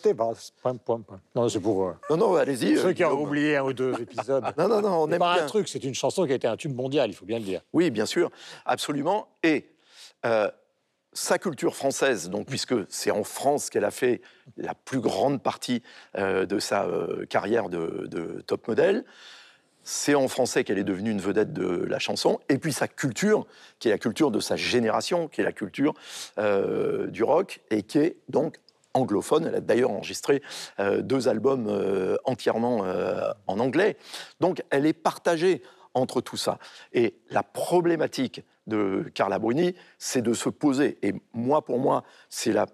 [1.35, 1.87] Non, c'est pour.
[1.87, 2.77] Euh, non, non, allez-y.
[2.77, 4.43] Ceux euh, qui ont oublié un ou deux épisodes.
[4.57, 6.57] non, non, non, on aime pas un truc, c'est une chanson qui a été un
[6.57, 7.61] tube mondial, il faut bien le dire.
[7.73, 8.31] Oui, bien sûr,
[8.65, 9.27] absolument.
[9.43, 9.69] Et
[10.25, 10.49] euh,
[11.13, 14.21] sa culture française, donc puisque c'est en France qu'elle a fait
[14.57, 15.83] la plus grande partie
[16.17, 16.87] de sa
[17.29, 19.05] carrière de, de top modèle,
[19.83, 23.45] c'est en français qu'elle est devenue une vedette de la chanson, et puis sa culture,
[23.79, 25.93] qui est la culture de sa génération, qui est la culture
[26.37, 28.57] euh, du rock, et qui est donc
[28.93, 29.45] anglophone.
[29.47, 30.41] Elle a d'ailleurs enregistré
[30.79, 32.85] euh, deux albums euh, entièrement
[33.47, 33.97] en anglais.
[34.39, 35.61] Donc elle est partagée
[35.93, 36.59] entre tout ça.
[36.93, 42.53] Et la problématique de Carla Bruni, c'est de se poser, et moi pour moi, c'est
[42.53, 42.67] la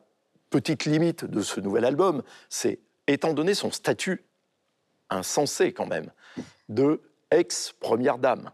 [0.50, 4.24] petite limite de ce nouvel album, c'est étant donné son statut
[5.10, 6.12] insensé quand même,
[6.70, 8.52] de ex-première dame,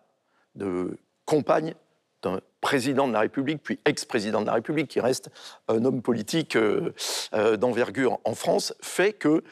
[0.55, 1.75] de compagne
[2.21, 5.29] d'un président de la République, puis ex-président de la République, qui reste
[5.67, 6.93] un homme politique euh,
[7.33, 9.43] euh, d'envergure en France, fait que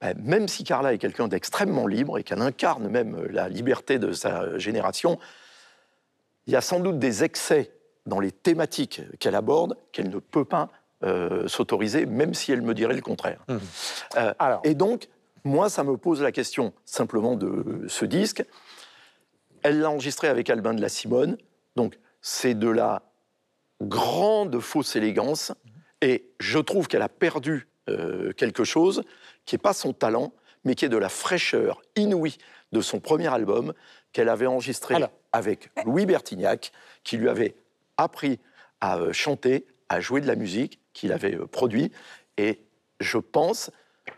[0.00, 4.12] ben, même si Carla est quelqu'un d'extrêmement libre et qu'elle incarne même la liberté de
[4.12, 5.18] sa génération,
[6.46, 7.70] il y a sans doute des excès
[8.04, 10.70] dans les thématiques qu'elle aborde qu'elle ne peut pas
[11.04, 13.44] euh, s'autoriser, même si elle me dirait le contraire.
[13.48, 13.58] Mmh.
[14.38, 14.60] Alors.
[14.64, 15.08] Et donc,
[15.44, 18.44] moi, ça me pose la question simplement de ce disque.
[19.62, 21.36] Elle l'a enregistré avec Albin de la Simone.
[21.76, 23.02] Donc, c'est de la
[23.82, 25.52] grande fausse élégance.
[26.00, 29.04] Et je trouve qu'elle a perdu euh, quelque chose
[29.44, 30.32] qui n'est pas son talent,
[30.64, 32.38] mais qui est de la fraîcheur inouïe
[32.72, 33.74] de son premier album
[34.12, 35.10] qu'elle avait enregistré Alors.
[35.32, 36.72] avec Louis Bertignac,
[37.04, 37.54] qui lui avait
[37.98, 38.40] appris
[38.80, 41.92] à euh, chanter, à jouer de la musique, qu'il avait euh, produit.
[42.38, 42.62] Et
[43.00, 43.70] je pense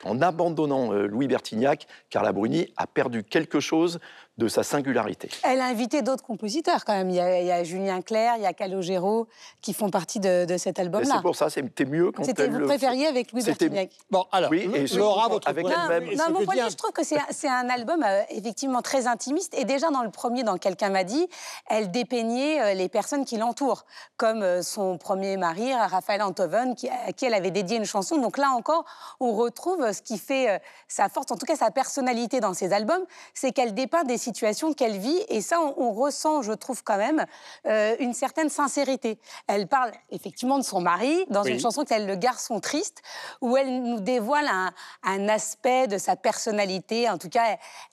[0.03, 4.01] qu'en abandonnant euh, Louis Bertignac, Carla Bruni a perdu quelque chose
[4.39, 5.31] de sa singularité.
[5.45, 7.09] Elle a invité d'autres compositeurs quand même.
[7.09, 9.29] Il y a, il y a Julien Clerc, il y a Calogero
[9.63, 11.15] qui font partie de, de cet Et album-là.
[11.17, 13.91] C'est pour ça, c'était mieux quand C'était elle vous le- préfériez avec Louis C'était- Bertignac.
[14.11, 16.15] Bon, alors, Oui, et je Laura, votre avec point de elle-même.
[16.17, 19.55] Non, point de dit vue, je trouve que c'est un album euh, effectivement très intimiste.
[19.57, 21.27] Et déjà dans le premier, dans Quelqu'un m'a dit,
[21.71, 23.85] elle dépeignait euh, les personnes qui l'entourent,
[24.19, 28.19] comme euh, son premier mari, Raphaël Antoven, qui, à qui elle avait dédié une chanson.
[28.19, 28.85] Donc là encore,
[29.21, 32.73] on retrouve ce qui fait euh, sa force, en tout cas sa personnalité dans ses
[32.73, 35.21] albums, c'est qu'elle dépeint des situations qu'elle vit.
[35.29, 37.25] Et ça, on, on ressent, je trouve quand même,
[37.67, 39.19] euh, une certaine sincérité.
[39.47, 41.53] Elle parle effectivement de son mari dans Oui.
[41.53, 43.03] une chanson qui s'appelle Le garçon triste,
[43.41, 44.73] où elle nous dévoile un,
[45.05, 47.09] un aspect de sa personnalité.
[47.09, 47.45] En tout cas,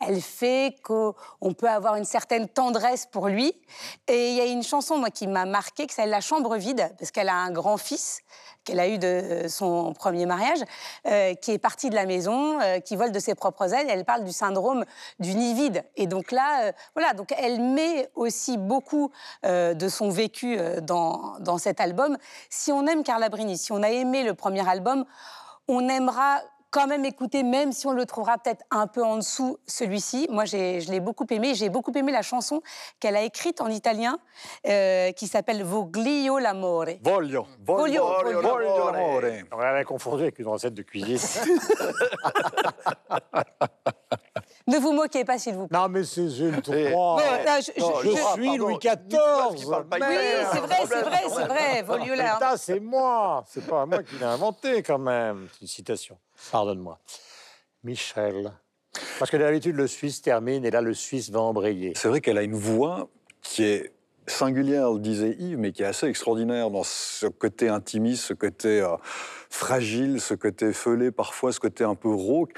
[0.01, 3.53] elle, elle fait qu'on peut avoir une certaine tendresse pour lui.
[4.07, 6.91] Et il y a une chanson, moi, qui m'a marquée, qui s'appelle La chambre vide,
[6.99, 8.21] parce qu'elle a un grand-fils
[8.65, 10.59] qu'elle a eu de son premier mariage,
[11.05, 13.87] euh, qui est parti de la maison, euh, qui vole de ses propres ailes.
[13.89, 14.85] Elle parle du syndrome
[15.19, 15.83] du nid vide.
[15.97, 19.11] Et donc là, euh, voilà, donc elle met aussi beaucoup
[19.45, 22.17] euh, de son vécu euh, dans, dans cet album.
[22.49, 25.05] Si on aime Carla Bruni, si on a aimé le premier album,
[25.67, 26.39] on aimera
[26.71, 30.25] quand même écouter, même si on le trouvera peut-être un peu en dessous, celui-ci.
[30.31, 31.53] Moi, j'ai- je l'ai beaucoup aimé.
[31.53, 32.63] J'ai beaucoup aimé la chanson
[32.99, 34.17] qu'elle a écrite en italien,
[34.67, 36.85] euh, qui s'appelle Voglio l'amore.
[37.03, 37.45] Voglio.
[37.63, 38.41] Voglio, Voglio voglio.
[38.41, 39.21] Voglio l'amore.
[39.51, 41.19] On l'a confondu avec une recette de cuisine.
[44.67, 45.77] Ne vous moquez pas, s'il vous plaît.
[45.77, 46.89] non, mais c'est je ne trouve pas.
[46.91, 47.21] Non, non,
[47.59, 49.69] je- non, je- Je je- suis pardon, Louis XIV.
[49.69, 50.13] parle pas merde.
[50.13, 52.25] Oui, c'est vrai, c'est vrai, c'est vrai.
[52.39, 53.43] Ça, c'est moi.
[53.47, 55.47] C'est pas moi qui l'ai inventé, quand même.
[55.53, 56.17] C'est une citation.
[56.51, 56.97] Pardonne-moi.
[57.83, 58.51] Michel.
[59.19, 61.93] Parce que d'habitude, le Suisse termine et là, le Suisse va embrayer.
[61.95, 63.09] C'est vrai qu'elle a une voix
[63.41, 63.91] qui est
[64.27, 68.79] singulière, le disait Yves, mais qui est assez extraordinaire dans ce côté intimiste, ce côté
[68.79, 68.95] euh,
[69.49, 72.53] fragile, ce côté feulé parfois, ce côté un peu rauque,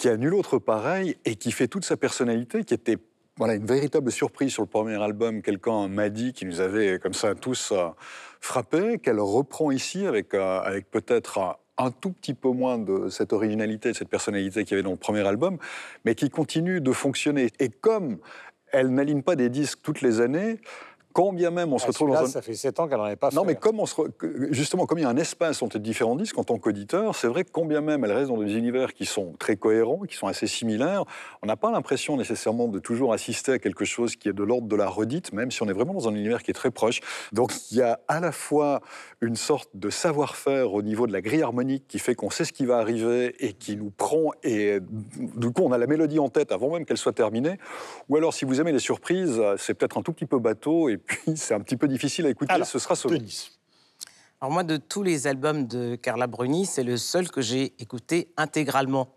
[0.00, 2.96] qui a nul autre pareil et qui fait toute sa personnalité, qui était
[3.36, 5.42] voilà, une véritable surprise sur le premier album.
[5.42, 7.90] Quelqu'un m'a dit, qui nous avait comme ça tous euh,
[8.40, 13.34] frappés, qu'elle reprend ici avec, euh, avec peut-être un tout petit peu moins de cette
[13.34, 15.58] originalité, de cette personnalité qu'il y avait dans le premier album,
[16.06, 17.50] mais qui continue de fonctionner.
[17.58, 18.16] Et comme
[18.72, 20.60] elle n'aligne pas des disques toutes les années,
[21.12, 22.26] quand bien même on se Ah, retrouve dans un...
[22.26, 23.48] Ça fait sept ans qu'elle n'en avait pas Non, fait.
[23.48, 26.38] mais comme on se re- justement, comme il y a un espace entre différents disques
[26.38, 29.06] en tant qu'auditeur, c'est vrai que quand bien même elle reste dans des univers qui
[29.06, 31.04] sont très cohérents, qui sont assez similaires,
[31.42, 34.68] on n'a pas l'impression nécessairement de toujours assister à quelque chose qui est de l'ordre
[34.68, 37.00] de la redite, même si on est vraiment dans un univers qui est très proche.
[37.32, 38.80] Donc il y a à la fois
[39.20, 42.52] une sorte de savoir-faire au niveau de la grille harmonique qui fait qu'on sait ce
[42.52, 46.28] qui va arriver et qui nous prend, et du coup on a la mélodie en
[46.28, 47.58] tête avant même qu'elle soit terminée.
[48.08, 50.96] Ou alors si vous aimez les surprises, c'est peut-être un tout petit peu bateau et
[51.06, 52.52] puis c'est un petit peu difficile à écouter.
[52.52, 53.18] Alors, ce sera sauvé.
[53.18, 53.50] Denis.
[54.40, 58.32] Alors moi, de tous les albums de Carla Bruni, c'est le seul que j'ai écouté
[58.38, 59.08] intégralement.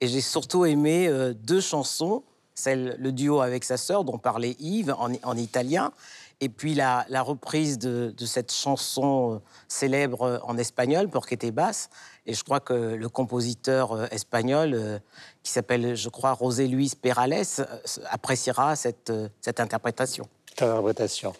[0.00, 2.22] Et j'ai surtout aimé euh, deux chansons,
[2.54, 5.92] celle, le duo avec sa sœur, dont parlait Yves, en, en italien,
[6.40, 9.38] et puis la, la reprise de, de cette chanson euh,
[9.68, 11.88] célèbre euh, en espagnol, Porquete Basse.
[12.26, 14.98] Et je crois que le compositeur espagnol, euh,
[15.42, 17.46] qui s'appelle, je crois, José Luis Perales,
[18.10, 20.28] appréciera cette, cette interprétation.
[20.62, 21.32] Interprétation.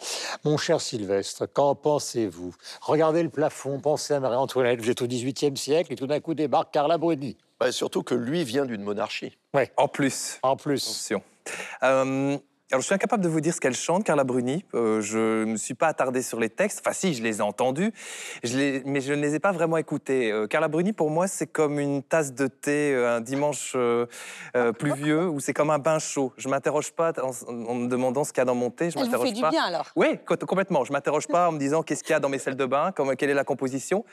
[0.44, 2.54] Mon cher Sylvestre, qu'en pensez-vous?
[2.80, 6.34] Regardez le plafond, pensez à Marie-Antoinette, vous êtes au XVIIIe siècle et tout d'un coup
[6.34, 7.36] débarque Carla Bruni.
[7.60, 9.36] Bah, surtout que lui vient d'une monarchie.
[9.76, 10.38] En plus.
[10.42, 11.22] En plus, Attention.
[11.82, 12.38] Euh,
[12.70, 14.64] alors, je suis incapable de vous dire ce qu'elle chante, Carla Bruni.
[14.74, 16.80] Euh, je ne me suis pas attardé sur les textes.
[16.84, 17.92] Enfin, si, je les ai entendus,
[18.44, 20.30] je les- mais je ne les ai pas vraiment écoutés.
[20.30, 24.04] Euh, Carla Bruni, pour moi, c'est comme une tasse de thé euh, un dimanche euh,
[24.78, 26.32] pluvieux, ou c'est comme un bain chaud.
[26.36, 28.90] Je m'interroge pas en, en me demandant ce qu'il y a dans mon thé.
[28.90, 29.90] Je m'interroge du bien alors.
[29.96, 30.84] Oui, co- complètement.
[30.84, 32.92] Je m'interroge pas en me disant qu'est-ce qu'il y a dans mes salles de bain,
[32.92, 34.04] comme, quelle est la composition.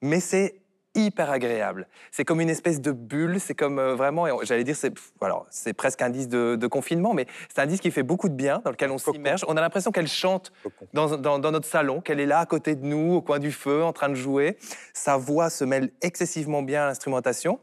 [0.00, 0.54] Mais c'est
[0.94, 1.86] hyper agréable.
[2.10, 3.38] C'est comme une espèce de bulle.
[3.40, 7.14] C'est comme euh, vraiment, j'allais dire, c'est alors c'est presque un disque de, de confinement,
[7.14, 9.44] mais c'est un disque qui fait beaucoup de bien, dans lequel on s'immerge.
[9.48, 10.52] On a l'impression qu'elle chante
[10.92, 13.52] dans, dans- dans notre salon, qu'elle est là à côté de nous, au coin du
[13.52, 14.56] feu, en train de jouer.
[14.94, 17.60] Sa voix se mêle excessivement bien à l'instrumentation.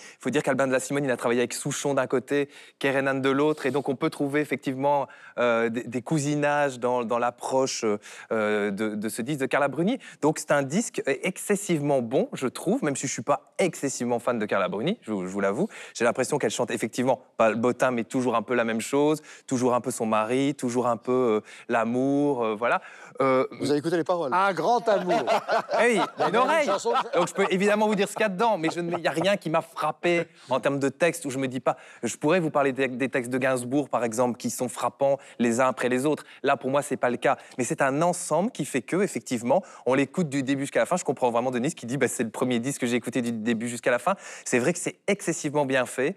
[0.00, 3.20] Il faut dire qu'Albin de la Simone, il a travaillé avec Souchon d'un côté, Kerenan
[3.20, 5.08] de l'autre, et donc on peut trouver effectivement
[5.38, 7.84] euh, des, cousinages dans, l'approche
[8.32, 9.98] euh, de, ce disque de Carla Bruni.
[10.22, 14.38] Donc c'est un disque excessivement bon, je trouve, même si je suis pas excessivement fan
[14.38, 15.68] de Carla Bruni, je, vous l'avoue.
[15.94, 19.22] J'ai l'impression qu'elle chante effectivement pas le bottin, mais toujours un peu la même chose,
[19.46, 22.82] toujours un peu son mari, toujours un peu euh, l'amour, voilà.
[23.20, 25.24] Euh, vous avez écouté les paroles Un grand amour.
[25.78, 26.66] hey, une oreille.
[27.14, 29.10] Donc je peux évidemment vous dire ce qu'il y a dedans, mais il n'y a
[29.10, 31.76] rien qui m'a frappé en termes de texte où je me dis pas.
[32.02, 35.60] Je pourrais vous parler des, des, textes de Gainsbourg, par exemple, qui sont frappants les
[35.60, 36.24] uns après les autres.
[36.42, 37.36] Là, pour moi, c'est pas le cas.
[37.58, 40.96] Mais c'est un ensemble qui fait que, effectivement, on l'écoute du début jusqu'à la fin.
[40.96, 43.32] Je comprends vraiment Denise qui dit bah, c'est le premier disque que j'ai écouté du
[43.32, 44.14] début jusqu'à la fin.
[44.46, 46.16] C'est vrai que c'est excessivement bien fait.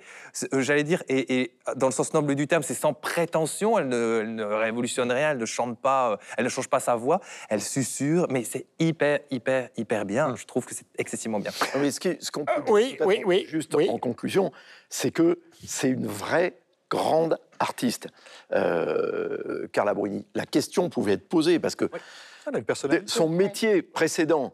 [0.53, 3.77] Euh, J'allais dire, et, et, dans le sens noble du terme, c'est sans prétention.
[3.77, 6.92] Elle ne, elle ne, révolutionne rien, elle ne chante pas, elle ne change pas sa
[6.95, 10.35] voix, elle susurre, mais c'est hyper, hyper, hyper bien.
[10.35, 11.51] Je trouve que c'est excessivement bien.
[11.79, 13.89] Mais ce qu'on ce qu peut euh, oui, oui, oui, juste oui.
[13.89, 14.51] en conclusion,
[14.89, 16.53] c'est que c'est une vraie
[16.89, 18.07] grande artiste,
[18.51, 20.25] euh, Carla Bruni.
[20.35, 22.63] La question pouvait être posée parce que ouais.
[23.05, 24.53] son métier précédent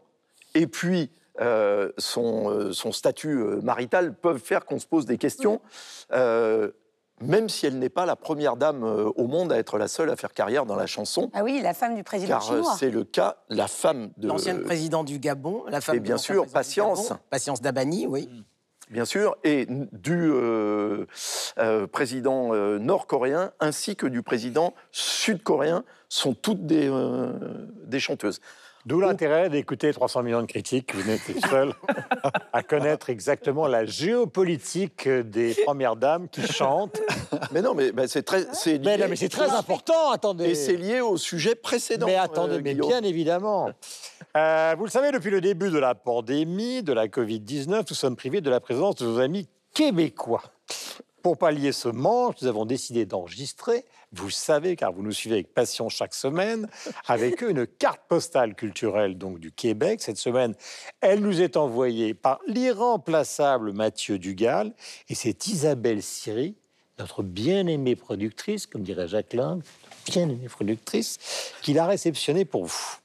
[0.54, 5.16] et puis euh, son, euh, son, statut euh, marital peuvent faire qu'on se pose des
[5.16, 5.60] questions.
[6.12, 6.70] Euh,
[7.20, 10.10] même si elle n'est pas la première dame euh, au monde à être la seule
[10.10, 11.30] à faire carrière dans la chanson.
[11.34, 12.76] Ah oui, la femme du président car chinois.
[12.78, 14.28] c'est le cas, la femme de...
[14.28, 17.12] L'ancienne président du Gabon, la femme et bien sûr, Patience.
[17.30, 18.28] Patience Dabani, oui.
[18.90, 21.06] Bien sûr, et du euh,
[21.58, 27.32] euh, président euh, nord-coréen ainsi que du président sud-coréen sont toutes des, euh,
[27.86, 28.40] des chanteuses.
[28.86, 30.94] D'où l'intérêt d'écouter 300 millions de critiques.
[30.94, 31.74] Vous n'êtes seul
[32.52, 37.00] à connaître exactement la géopolitique des premières dames qui chantent.
[37.52, 40.10] Mais non, mais bah, c'est très, c'est mais, non, mais c'est très important.
[40.10, 40.50] Attendez.
[40.50, 42.06] Et c'est lié au sujet précédent.
[42.06, 43.70] Mais attendez, euh, mais bien évidemment.
[44.36, 48.16] Euh, vous le savez, depuis le début de la pandémie, de la Covid-19, nous sommes
[48.16, 50.42] privés de la présence de nos amis québécois.
[51.22, 55.52] Pour pallier ce manque, nous avons décidé d'enregistrer, vous savez car vous nous suivez avec
[55.52, 56.68] passion chaque semaine,
[57.06, 60.00] avec eux une carte postale culturelle donc du Québec.
[60.00, 60.54] Cette semaine,
[61.00, 64.72] elle nous est envoyée par l'irremplaçable Mathieu Dugal
[65.08, 66.56] et c'est Isabelle Siri,
[66.98, 69.62] notre bien-aimée productrice, comme dirait Jacques Lang,
[70.06, 71.18] bien-aimée productrice,
[71.60, 72.96] qui l'a réceptionnée pour vous.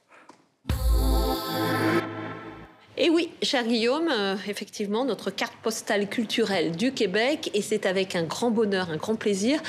[2.98, 8.16] Et oui, cher Guillaume, euh, effectivement, notre carte postale culturelle du Québec, et c'est avec
[8.16, 9.62] un grand bonheur, un grand plaisir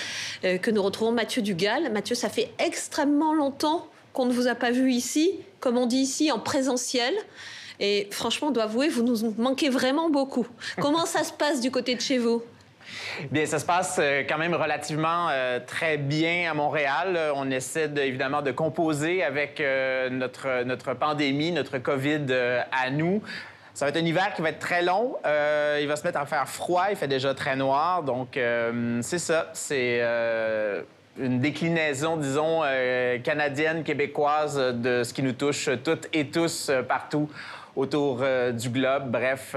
[0.44, 1.90] euh, que nous retrouvons Mathieu Dugal.
[1.92, 5.98] Mathieu, ça fait extrêmement longtemps qu'on ne vous a pas vu ici, comme on dit
[5.98, 7.14] ici, en présentiel.
[7.80, 10.46] Et franchement, on doit avouer, vous nous manquez vraiment beaucoup.
[10.80, 12.42] Comment ça se passe du côté de chez vous?
[13.30, 17.14] Bien, ça se passe euh, quand même relativement euh, très bien à Montréal.
[17.16, 19.62] Euh, On essaie de, évidemment de composer avec
[20.10, 22.26] notre, notre pandémie, notre COVID
[22.72, 23.22] à nous.
[23.74, 25.16] Ça va être un hiver qui va être très long.
[25.24, 26.86] Il va se mettre à faire froid.
[26.90, 28.02] Il fait déjà très noir.
[28.02, 28.38] Donc,
[29.02, 29.50] c'est ça.
[29.52, 30.00] C'est
[31.18, 36.82] une déclinaison, disons, euh, canadienne, québécoise de ce qui nous touche toutes et tous euh,
[36.82, 37.28] partout
[37.74, 39.10] autour euh, du globe.
[39.10, 39.54] Bref,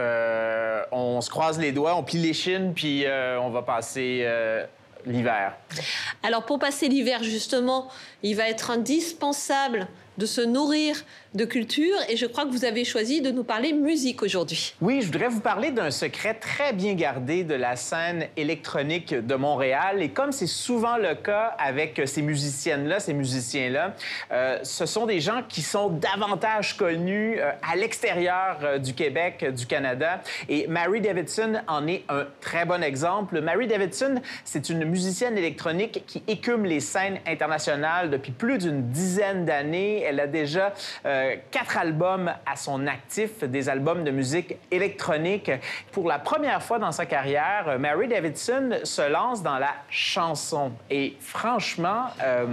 [0.92, 3.06] on se croise les doigts, on plie les chines, puis
[3.40, 4.28] on va passer
[5.06, 5.54] l'hiver.
[6.24, 7.90] Alors pour passer l'hiver, justement,
[8.24, 9.88] il va être indispensable
[10.20, 10.98] de se nourrir
[11.34, 14.74] de culture et je crois que vous avez choisi de nous parler musique aujourd'hui.
[14.82, 19.36] Oui, je voudrais vous parler d'un secret très bien gardé de la scène électronique de
[19.36, 20.02] Montréal.
[20.02, 23.96] Et comme c'est souvent le cas avec ces musiciennes-là, ces musiciens-là,
[24.32, 29.46] euh, ce sont des gens qui sont davantage connus euh, à l'extérieur euh, du Québec,
[29.56, 30.22] du Canada.
[30.50, 33.40] Et Mary Davidson en est un très bon exemple.
[33.40, 39.46] Mary Davidson, c'est une musicienne électronique qui écume les scènes internationales depuis plus d'une dizaine
[39.46, 40.09] d'années.
[40.10, 40.74] Elle a déjà
[41.06, 45.52] euh, quatre albums à son actif, des albums de musique électronique.
[45.92, 50.72] Pour la première fois dans sa carrière, Mary Davidson se lance dans la chanson.
[50.90, 52.48] Et franchement, euh,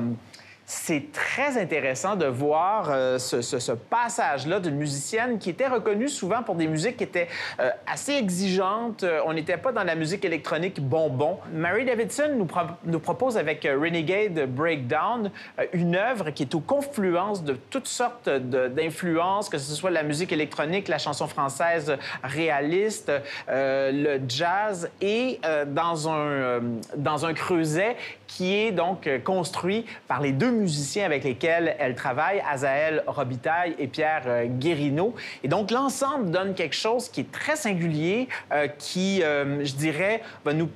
[0.68, 6.56] c'est très intéressant de voir euh, ce, passage-là d'une musicienne qui était reconnue souvent pour
[6.56, 7.28] des musiques qui étaient
[7.60, 9.04] euh, assez exigeantes.
[9.04, 11.38] Euh, on n'était pas dans la musique électronique bonbon.
[11.52, 15.30] Mary Davidson nous, pro- nous propose avec Renegade Breakdown
[15.72, 20.32] une œuvre qui est aux confluences de toutes sortes d'influences, que ce soit la musique
[20.32, 23.12] électronique, la chanson française réaliste,
[23.48, 26.60] le jazz et dans, un,
[26.96, 32.42] dans un creuset qui est donc construit par les deux musiciens avec lesquels elle travaille,
[32.48, 35.14] Azaël Robitaille et Pierre euh, Guérino.
[35.42, 40.22] Et donc, l'ensemble donne quelque chose qui est très singulier, euh, qui, euh, je dirais,
[40.44, 40.68] va nous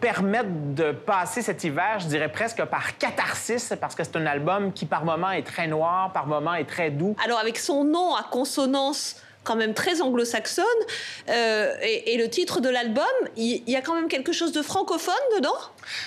[0.00, 4.72] permettre de passer cet hiver, je dirais presque par catharsis, parce que c'est un album
[4.72, 7.16] qui, par moments, est très noir, par moments, est très doux.
[7.24, 10.64] Alors avec son nom à consonance quand même très anglo-saxonne.
[11.30, 13.04] Euh, et, le titre de l'album,
[13.36, 15.56] il y, a quand même quelque chose de francophone dedans?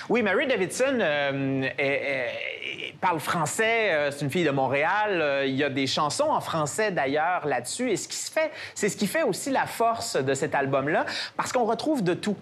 [0.08, 1.68] Oui, Mary Davidson euh,
[3.02, 5.20] parle français, euh, c'est une fille de Montréal.
[5.20, 7.90] euh, il y a des chansons en français d'ailleurs là-dessus.
[7.90, 11.04] Et ce qui se fait, c'est ce qui fait aussi la force de cet album-là,
[11.36, 12.36] parce qu'on retrouve de tout.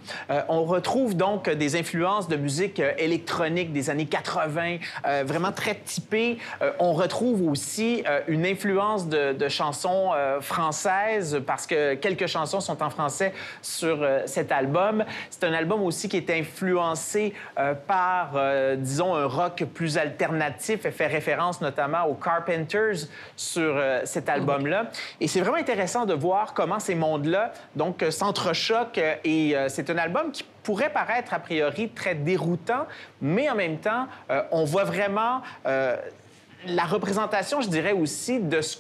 [0.49, 4.77] On retrouve donc des influences de musique électronique des années 80,
[5.07, 6.37] euh, vraiment très typées.
[6.79, 10.11] On retrouve aussi une influence de, chansons
[10.41, 13.33] françaises, parce que quelques chansons sont en français
[13.63, 15.05] sur cet album.
[15.31, 20.85] C'est un album aussi qui est influencé euh, par, euh, disons, un rock plus alternatif
[20.85, 23.07] et fait référence notamment aux Carpenters
[23.37, 24.91] sur euh, cet album-là.
[25.21, 30.33] Et c'est vraiment intéressant de voir comment ces mondes-là donc s'entrechoquent et c'est un album
[30.33, 32.87] qui pourrait paraître a priori très déroutant,
[33.21, 34.07] mais en même temps,
[34.51, 38.79] on voit vraiment la représentation, je dirais aussi, de ce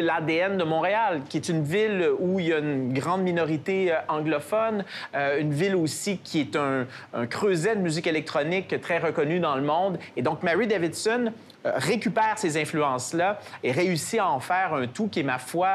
[0.00, 3.96] l'ADN de Montréal, qui est une ville où il y a une grande minorité euh,
[4.08, 6.86] anglophone, euh, une ville aussi qui est un,
[7.28, 9.98] creuset de musique électronique très reconnu dans le monde.
[10.16, 11.32] Et donc, Mary Davidson
[11.64, 15.68] euh, récupère ces influences-là et réussit à en faire un tout qui est, ma foi,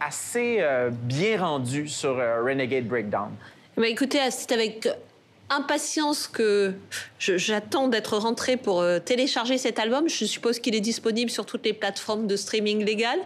[0.00, 0.62] assez
[1.02, 3.30] bien rendu sur Renegade Breakdown.
[3.76, 4.88] Bah, écoutez, c'est avec
[5.50, 6.72] impatience que
[7.18, 10.08] j'attends d'être rentrée pour euh, télécharger cet album.
[10.08, 13.20] Je suppose qu'il est disponible sur toutes les plateformes de streaming légales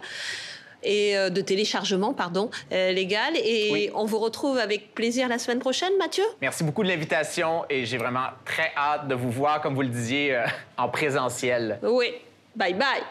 [0.83, 3.33] et euh, de téléchargement, pardon, euh, légal.
[3.37, 3.89] Et Oui.
[3.95, 6.23] on vous retrouve avec plaisir la semaine prochaine, Mathieu.
[6.41, 9.87] Merci beaucoup de l'invitation et j'ai vraiment très hâte de vous voir, comme vous le
[9.89, 10.45] disiez, euh,
[10.77, 11.79] en présentiel.
[11.83, 12.13] Oui,
[12.55, 13.01] bye bye.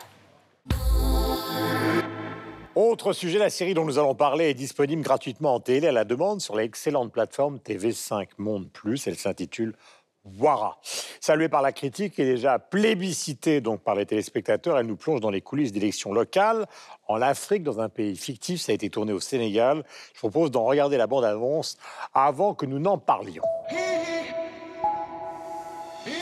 [2.76, 6.04] Autre sujet, la série dont nous allons parler est disponible gratuitement en télé à la
[6.04, 9.06] demande sur l'excellente plateforme TV5 Monde Plus.
[9.06, 9.76] Elle s'intitule
[10.24, 10.80] Wara.
[11.20, 15.30] Saluée par la critique et déjà plébiscitée donc par les téléspectateurs, elle nous plonge dans
[15.30, 16.66] les coulisses d'élections locales
[17.06, 18.60] en Afrique, dans un pays fictif.
[18.60, 19.84] Ça a été tourné au Sénégal.
[20.12, 21.78] Je propose d'en regarder la bande-annonce
[22.12, 23.44] avant que nous n'en parlions.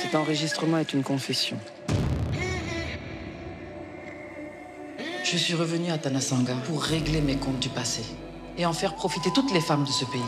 [0.03, 1.57] Cet enregistrement est une confession.
[5.33, 8.03] Je suis revenu à Tanasanga pour régler mes comptes du passé
[8.59, 10.20] et en faire profiter toutes les femmes de ce pays.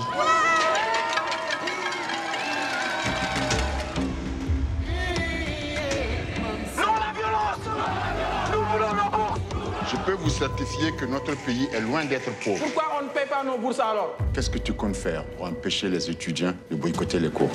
[9.91, 12.65] Je peux vous certifier que notre pays est loin d'être pauvre.
[12.65, 14.17] Pourquoi on ne paie pas nos bourses alors?
[14.33, 17.51] Qu'est-ce que tu comptes faire pour empêcher les étudiants de boycotter les cours?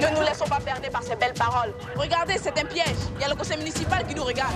[0.00, 1.74] Ne nous laissons pas berner par ces belles paroles.
[1.94, 2.96] Regardez, c'est un piège.
[3.16, 4.54] Il y a le conseil municipal qui nous regarde.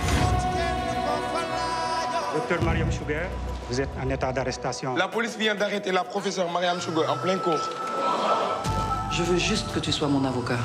[2.33, 3.27] Docteur Mariam Sugar,
[3.69, 4.95] vous êtes en état d'arrestation.
[4.95, 7.69] La police vient d'arrêter la professeure Mariam Chougo en plein cours.
[9.11, 10.59] Je veux juste que tu sois mon avocat.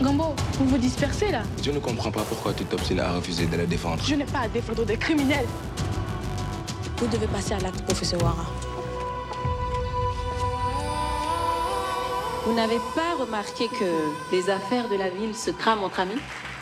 [0.00, 3.56] Gambo, vous vous dispersez là Je ne comprends pas pourquoi tu t'obstines à refuser de
[3.56, 4.02] la défendre.
[4.04, 5.46] Je n'ai pas à défendre des criminels.
[6.96, 8.46] Vous devez passer à l'acte, professeur Wara.
[12.46, 16.20] Vous n'avez pas remarqué que les affaires de la ville se trament entre amis?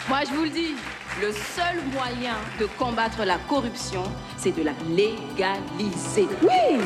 [0.08, 0.74] Moi, je vous le dis,
[1.20, 4.02] le seul moyen de combattre la corruption,
[4.36, 6.28] c'est de la légaliser.
[6.42, 6.80] Oui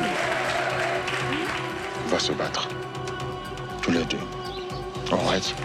[2.05, 2.67] On va se battre.
[3.81, 4.19] Tous les deux.
[5.11, 5.55] On reste.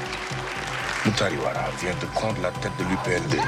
[1.04, 3.40] Moutariwara vient de prendre la tête de l'UPLD.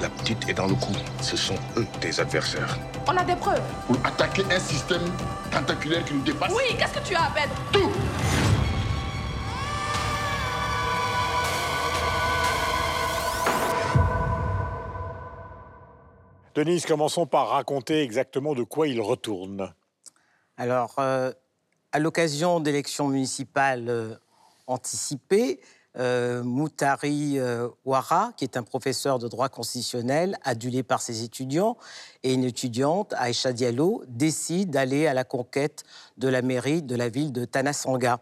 [0.00, 0.96] La petite est dans le coup.
[1.22, 2.76] Ce sont eux tes adversaires.
[3.06, 3.62] On a des preuves.
[3.86, 5.02] Pour attaquer un système
[5.50, 6.52] tentaculaire qui nous dépasse.
[6.52, 7.90] Oui, qu'est-ce que tu as à peine Tout
[16.56, 19.74] Denise, commençons par raconter exactement de quoi il retourne.
[20.56, 21.30] Alors, euh,
[21.92, 24.14] à l'occasion d'élections municipales euh,
[24.66, 25.60] anticipées,
[25.98, 27.38] euh, Moutari
[27.84, 31.76] Ouara, qui est un professeur de droit constitutionnel, adulé par ses étudiants,
[32.22, 35.84] et une étudiante, Aïcha Diallo, décident d'aller à la conquête
[36.16, 38.18] de la mairie de la ville de Tanasanga.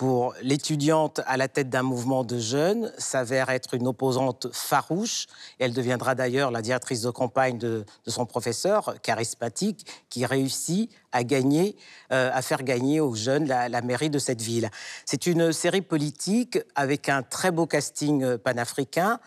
[0.00, 5.26] Pour l'étudiante à la tête d'un mouvement de jeunes, s'avère être une opposante farouche.
[5.58, 11.76] Elle deviendra d'ailleurs la directrice de campagne de, son professeur, charismatique, qui réussit à gagner,
[12.12, 14.70] euh, à faire gagner aux jeunes la, la mairie de cette ville.
[15.04, 19.20] C'est une série politique avec un très beau casting euh, panafricain.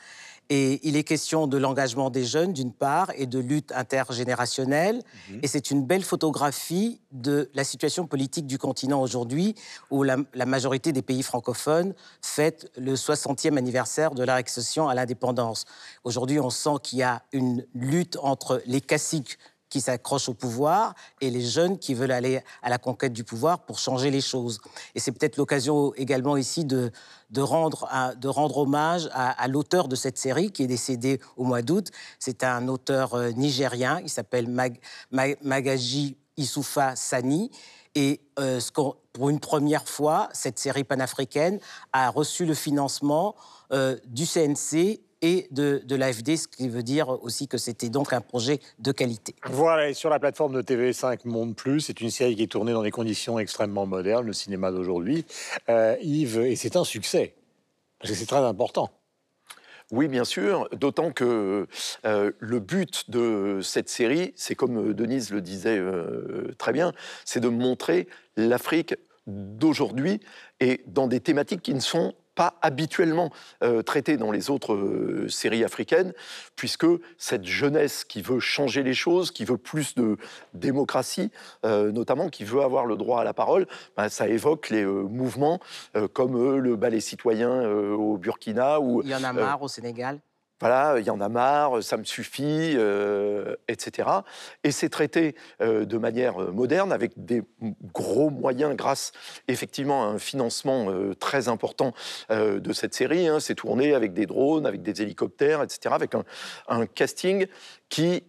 [0.50, 5.02] Et il est question de l'engagement des jeunes, d'une part, et de lutte intergénérationnelle.
[5.42, 9.56] Et c'est une belle photographie de la situation politique du continent aujourd'hui,
[9.90, 14.96] où la, la majorité des pays francophones fêtent le 60e anniversaire de leur accession à
[14.96, 15.66] l'indépendance.
[16.04, 19.38] Aujourd'hui, on sent qu'il y a une lutte entre les caciques
[19.74, 23.66] qui s'accrochent au pouvoir et les jeunes qui veulent aller à la conquête du pouvoir
[23.66, 24.60] pour changer les choses.
[24.94, 26.92] Et c'est peut-être l'occasion également ici de,
[27.32, 31.64] de, rendre, de rendre hommage à, l'auteur de cette série qui est décédé au mois
[31.64, 31.90] d'août.
[32.20, 37.50] C'est un auteur euh, nigérien, il s'appelle Mag- Ma- Magaji Issoufa Sani.
[37.96, 38.60] Et euh,
[39.12, 41.60] pour une première fois, cette série panafricaine
[41.94, 43.34] a reçu le financement
[43.72, 48.14] euh, du CNC et de, de l'AFD, ce qui veut dire aussi que c'était donc
[48.14, 49.34] un projet de qualité.
[49.46, 52.74] Voilà, et sur la plateforme de TV5 Monde Plus, c'est une série qui est tournée
[52.74, 55.26] dans des conditions extrêmement modernes, le cinéma d'aujourd'hui.
[55.70, 57.34] Euh, Yves, et c'est un succès.
[58.00, 58.92] Parce que c'est très important.
[59.92, 61.68] Oui, bien sûr, d'autant que
[62.06, 66.94] euh, le but de cette série, c'est comme euh, Denise le disait euh, très bien,
[67.26, 68.96] c'est de montrer l'Afrique
[69.28, 70.20] d'aujourd'hui
[70.60, 73.32] et dans des thématiques qui ne sont pas habituellement
[73.64, 76.14] euh, traitées dans les autres euh, séries africaines,
[76.56, 76.86] puisque
[77.18, 80.18] cette jeunesse qui veut changer les choses, qui veut plus de
[80.54, 81.32] démocratie,
[81.66, 83.68] euh, notamment qui veut avoir le droit à la parole,
[83.98, 85.60] ben, ça évoque les euh, mouvements
[86.14, 90.20] comme le ballet citoyen au Burkina ou Il y en a marre au Sénégal.
[90.64, 94.08] Voilà, il y en a marre, ça me suffit, euh, etc.
[94.64, 97.44] Et c'est traité euh, de manière euh, moderne, avec des
[97.94, 99.12] gros moyens, grâce
[99.50, 101.92] effectivement à un financement euh, très important
[102.30, 103.28] de cette série.
[103.28, 103.42] hein.
[103.42, 106.24] C'est tourné avec des drones, avec des hélicoptères, etc., avec un,
[106.70, 107.48] un casting
[107.90, 108.24] qui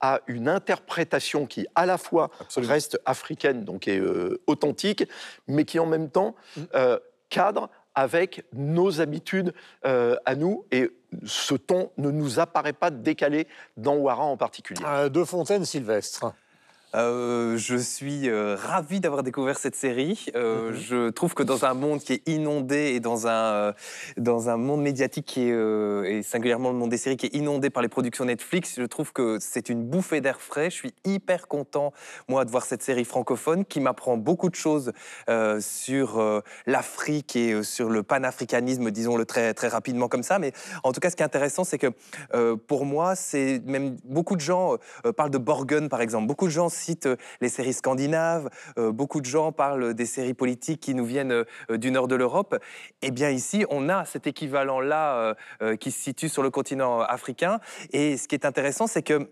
[0.00, 5.08] a une interprétation qui, à la fois, reste africaine, donc est euh, authentique,
[5.48, 6.34] mais qui, en même temps,
[6.74, 6.98] euh,
[7.30, 9.54] cadre avec nos habitudes
[9.86, 10.66] euh, à nous.
[10.70, 10.90] Et
[11.24, 13.46] ce ton ne nous apparaît pas décalé
[13.76, 14.82] dans Ouara en particulier.
[14.86, 16.32] Euh, de Fontaine, Sylvestre.
[16.94, 20.26] Euh, je suis euh, ravi d'avoir découvert cette série.
[20.36, 23.72] Euh, Je trouve que dans un monde qui est inondé et dans un, euh,
[24.16, 25.56] dans un monde médiatique qui est,
[26.06, 29.12] et singulièrement le monde des séries qui est inondé par les productions Netflix, je trouve
[29.12, 30.70] que c'est une bouffée d'air frais.
[30.70, 31.92] Je suis hyper content,
[32.28, 34.92] moi, de voir cette série francophone qui m'apprend beaucoup de choses
[35.60, 40.38] sur l'Afrique et sur le panafricanisme, disons-le très, très rapidement comme ça.
[40.38, 40.52] Mais
[40.84, 41.92] en tout cas, ce qui est intéressant, c'est que
[42.66, 44.76] pour moi, c'est même beaucoup de gens
[45.16, 46.26] parlent de Borgen, par exemple.
[46.26, 46.68] Beaucoup de gens
[47.06, 48.48] euh, les séries scandinaves.
[48.78, 52.14] euh, beaucoup de gens parlent des séries politiques qui nous viennent euh, du nord de
[52.14, 52.58] l'Europe.
[53.02, 55.34] Eh bien, ici, on a cet équivalent-là
[55.80, 57.60] qui se situe sur le continent africain.
[57.92, 59.30] Et ce qui est intéressant, c'est que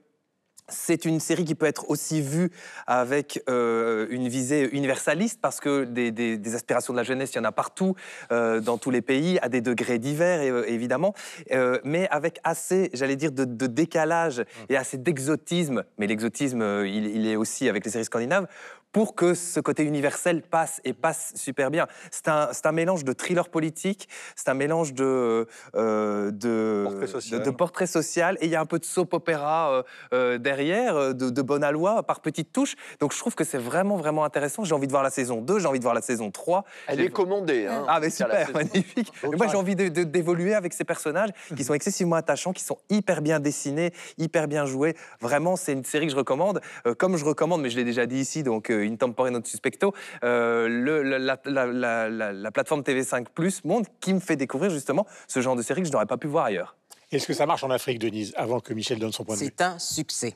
[0.69, 2.51] c'est une série qui peut être aussi vue
[2.87, 7.45] avec euh, une visée universaliste parce que des, aspirations de la jeunesse, il y en
[7.45, 7.95] a partout,
[8.33, 11.15] euh, dans tous les pays, à des degrés divers, évidemment,
[11.53, 17.37] euh, mais avec assez, j'allais dire, de, décalage et assez d'exotisme, mais l'exotisme, il est
[17.37, 18.47] aussi avec les séries scandinaves,
[18.95, 21.87] pour que ce côté universel passe et passe super bien.
[22.13, 27.07] C'est un, c'est un mélange de thriller politique, c'est un mélange de, euh, de, Portrait
[27.09, 27.41] social.
[27.41, 29.83] de, de portrait social, et il y a un peu de soap opéra euh,
[30.15, 32.77] euh, derrière, de, de bonne aloi, par petites touches.
[33.01, 34.63] Donc je trouve que c'est vraiment, vraiment intéressant.
[34.63, 36.65] J'ai envie de voir la saison 2, j'ai envie de voir la saison 3.
[36.87, 37.67] Elle est commandée.
[37.67, 39.13] hein, ah, mais super, magnifique.
[39.25, 42.63] Mais moi, j'ai envie de- de- d'évoluer avec ces personnages qui sont excessivement attachants, qui
[42.63, 44.95] sont hyper bien dessinés, hyper bien joués.
[45.21, 46.61] Vraiment, c'est une série que je recommande.
[46.87, 49.45] Euh, comme je recommande, mais je l'ai déjà dit ici, donc euh, In Tempore Not
[49.45, 54.21] Suspecto, euh, le- la, la- la- la- la- la plateforme TV5 Plus Monde qui me
[54.21, 56.77] fait découvrir justement ce genre de série que je n'aurais pas pu voir ailleurs.
[57.13, 59.47] Est-ce que ça marche en Afrique, Denise, avant que Michel donne son point de vue?
[59.47, 60.35] C'est un succès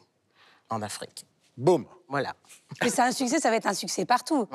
[0.70, 1.24] en Afrique.
[1.56, 1.86] Boum.
[2.08, 2.34] Voilà.
[2.82, 4.46] Mais c'est un succès, ça va être un succès partout.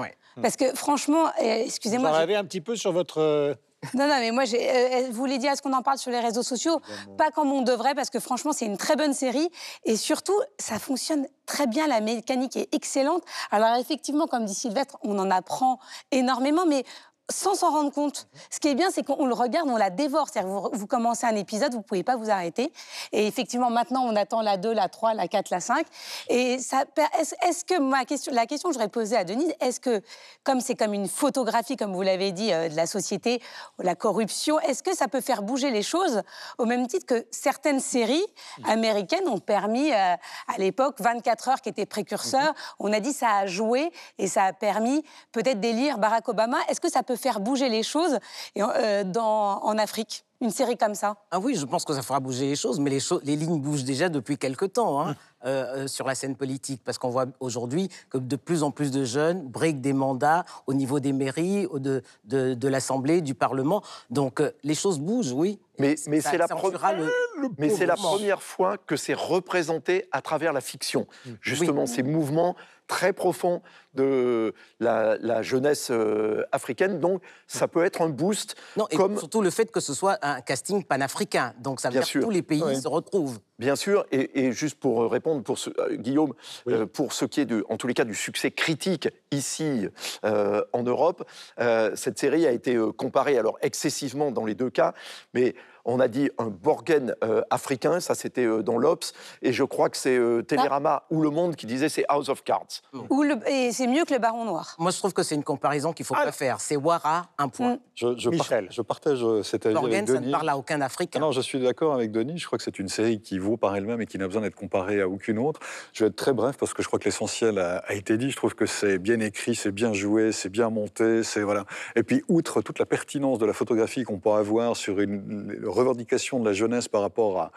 [0.41, 2.09] Parce que franchement, euh, Vous excusez-moi.
[2.09, 3.57] en je- avez un petit peu sur votre...
[3.83, 6.11] euh, Non, non, mais moi, j'ai, euh, vous voulez dire, est-ce qu'on en parle sur
[6.11, 6.79] les réseaux sociaux?
[7.17, 9.49] Pas comme on devrait, parce que franchement, c'est une très bonne série.
[9.85, 13.23] Et surtout, ça fonctionne très bien, la mécanique est excellente.
[13.51, 15.79] Alors, effectivement, comme dit Sylvestre, on en apprend
[16.11, 16.83] énormément, mais
[17.29, 18.27] sans s'en rendre compte.
[18.49, 20.27] Ce qui est bien, c'est qu'on le regarde, on la dévore.
[20.29, 22.73] C'est-à-dire, vous, vous commencez un épisode, vous ne pouvez pas vous arrêter.
[23.13, 25.85] Et effectivement, maintenant, on attend la 2, la 3, la 4, la 5.
[26.27, 30.01] Et est-ce, que ma question, la question que j'aurais posée à Denise, est-ce que,
[30.43, 33.41] comme c'est comme une photographie, comme vous l'avez dit, euh, de la société,
[33.79, 36.23] la corruption, est-ce que ça peut faire bouger les choses
[36.57, 38.25] au même titre que certaines séries
[38.65, 43.37] américaines ont permis, euh, à l'époque, 24 heures qui était précurseur, on a dit ça
[43.37, 46.57] a joué et ça a permis peut-être d'élire Barack Obama.
[46.67, 48.17] Est-ce que ça peut faire bouger les choses
[48.55, 50.25] et, euh, dans, en Afrique.
[50.41, 51.15] Une série comme ça.
[51.31, 53.61] Ah oui, je pense que ça fera bouger les choses, mais les, cho- les lignes
[53.61, 57.27] bougent déjà depuis quelque temps hein, euh, euh, sur la scène politique, parce qu'on voit
[57.39, 61.65] aujourd'hui que de plus en plus de jeunes briquent des mandats au niveau des mairies,
[61.73, 63.83] de, de, de l'Assemblée, du Parlement.
[64.09, 65.59] Donc euh, les choses bougent, oui.
[65.79, 67.55] Mais, mais c'est la, le-
[67.95, 71.07] première fois que c'est représenté à travers la fiction.
[71.41, 72.55] Justement, ces mouvements
[72.87, 73.61] très profonds
[73.93, 76.99] de la, la jeunesse euh, africaine.
[76.99, 78.55] Donc, ça peut être un boost.
[78.77, 79.17] Non, et comme...
[79.17, 81.53] surtout le fait que ce soit un, casting panafricain.
[81.59, 82.21] Donc ça veut Bien dire sûr.
[82.21, 83.39] que tous les pays se retrouvent.
[83.59, 86.33] Bien sûr, et, et juste pour répondre, pour ce, euh, Guillaume,
[86.67, 89.87] euh, pour ce qui est, de, en tous les cas, du succès critique ici
[90.25, 91.23] euh, en Europe,
[91.59, 94.93] euh, cette série a été euh, comparée, alors excessivement dans les deux cas,
[95.33, 95.55] mais
[95.85, 99.89] on a dit un Borgen euh, africain, ça c'était euh, dans l'Obs, et je crois
[99.89, 102.81] que c'est euh, Télérama ou Le Monde qui disait c'est House of Cards.
[103.09, 104.75] Ou le- et c'est mieux que le Baron Noir.
[104.79, 106.61] Moi, je trouve que c'est une comparaison qu'il ne faut pas faire.
[106.61, 107.77] C'est Wara, un point.
[107.95, 108.67] Je, je par- Michel.
[108.71, 110.31] je partage euh, cet avis Borgen, avec ça ne Denis.
[110.31, 111.19] parle à aucun Africain.
[111.19, 112.37] Non, je suis d'accord avec Denis.
[112.37, 114.55] Je crois que c'est une série qui vaut par elle-même et qui n'a besoin d'être
[114.55, 115.59] comparée à aucune autre.
[115.93, 118.31] Je vais être très bref parce que je crois que l'essentiel a, a été dit.
[118.31, 121.65] Je trouve que c'est bien écrit, c'est bien joué, c'est bien monté, c'est voilà.
[121.95, 126.39] Et puis outre toute la pertinence de la photographie qu'on peut avoir sur une revendication
[126.39, 127.51] de la jeunesse par rapport à,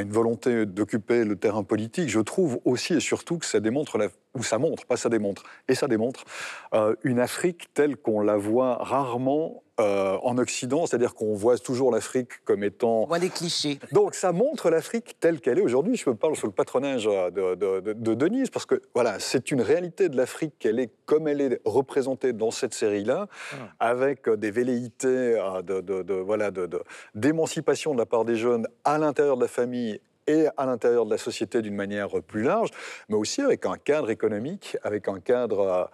[0.00, 3.98] une volonté d'occuper le terrain politique, je trouve aussi et surtout que ça démontre
[4.34, 6.24] ou ça montre, pas ça démontre, et ça démontre
[6.74, 11.90] euh, une Afrique telle qu'on la voit rarement euh, en Occident, c'est-à-dire qu'on voit toujours
[11.90, 13.80] l'Afrique comme étant On voit des clichés.
[13.90, 15.96] donc ça montre l'Afrique telle qu'elle est aujourd'hui.
[15.96, 19.18] Je me parle sous le patronage euh, de, de- de- de Denise, parce que voilà,
[19.18, 23.26] c'est une réalité de l'Afrique qu'elle est comme elle est représentée dans cette série-là,
[23.80, 26.50] avec euh, des velléités de, voilà,
[27.14, 31.10] d'émancipation de la part des jeunes à l'intérieur de la famille et à l'intérieur de
[31.10, 32.70] la société d'une manière plus large,
[33.10, 35.90] mais aussi avec un cadre économique, avec un cadre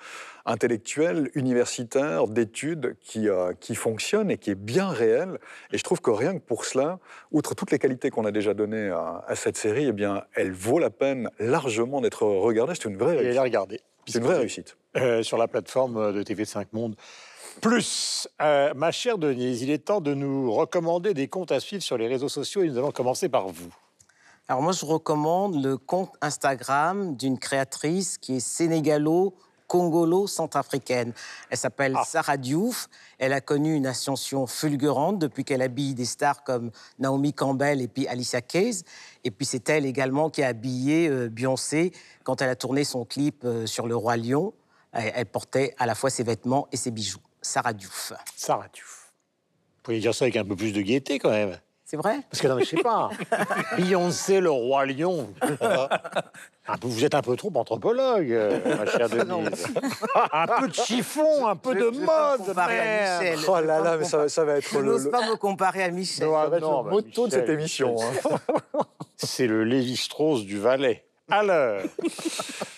[0.47, 5.39] intellectuel, universitaire, d'études qui, euh, qui fonctionne et qui est bien réel.
[5.73, 6.99] Et je trouve que rien que pour cela,
[7.33, 10.53] outre toutes les qualités qu'on a déjà données à, à cette série, eh bien, elle
[10.53, 12.75] vaut la peine largement d'être regardée.
[12.75, 13.35] C'est une vraie Et réussite.
[13.37, 13.81] la regarder.
[14.07, 14.77] C'est une vraie réussite.
[14.97, 16.97] Euh, sur la plateforme de TV5 Monde.
[17.61, 21.83] Plus, Euh, ma chère Denise, il est temps de nous recommander des comptes à suivre
[21.83, 23.73] sur les réseaux sociaux et nous allons commencer par vous.
[24.49, 29.35] Alors moi, je recommande le compte Instagram d'une créatrice qui est sénégalo
[29.71, 31.13] congolo-centrafricaine.
[31.49, 32.89] Elle s'appelle Sarah Diouf.
[33.19, 37.87] Elle a connu une ascension fulgurante depuis qu'elle habille des stars comme Naomi Campbell et
[37.87, 38.83] puis Alicia Keys.
[39.23, 41.93] Et puis c'est elle également qui a habillé euh, Beyoncé
[42.25, 44.53] quand elle a tourné son clip euh, sur le roi lion.
[44.93, 47.23] Elle, elle portait à la fois ses vêtements et ses bijoux.
[47.41, 48.13] Sarah Diouf.
[48.35, 49.13] Sarah Diouf.
[49.77, 51.57] Vous pouvez dire ça avec un peu plus de gaieté quand même.
[51.91, 53.11] C'est vrai Parce que non, mais je sais pas.
[53.77, 55.29] Beyoncé, le roi lion.
[56.69, 59.67] Un peu- vous êtes un peu trop anthropologue, euh, ma chère Denise.
[60.33, 62.57] un peu de chiffon, un peu Je- de je mode.
[62.57, 63.39] Michel.
[63.49, 65.83] Oh là là, mais ça, ça va être Je le, n'ose le- pas me comparer
[65.83, 66.29] à Michel.
[66.29, 67.97] Non, non, le bah, motto de cette émission.
[68.01, 68.39] Hein.
[69.17, 71.05] C'est le Lévi-Strauss du Valais.
[71.31, 71.81] Alors,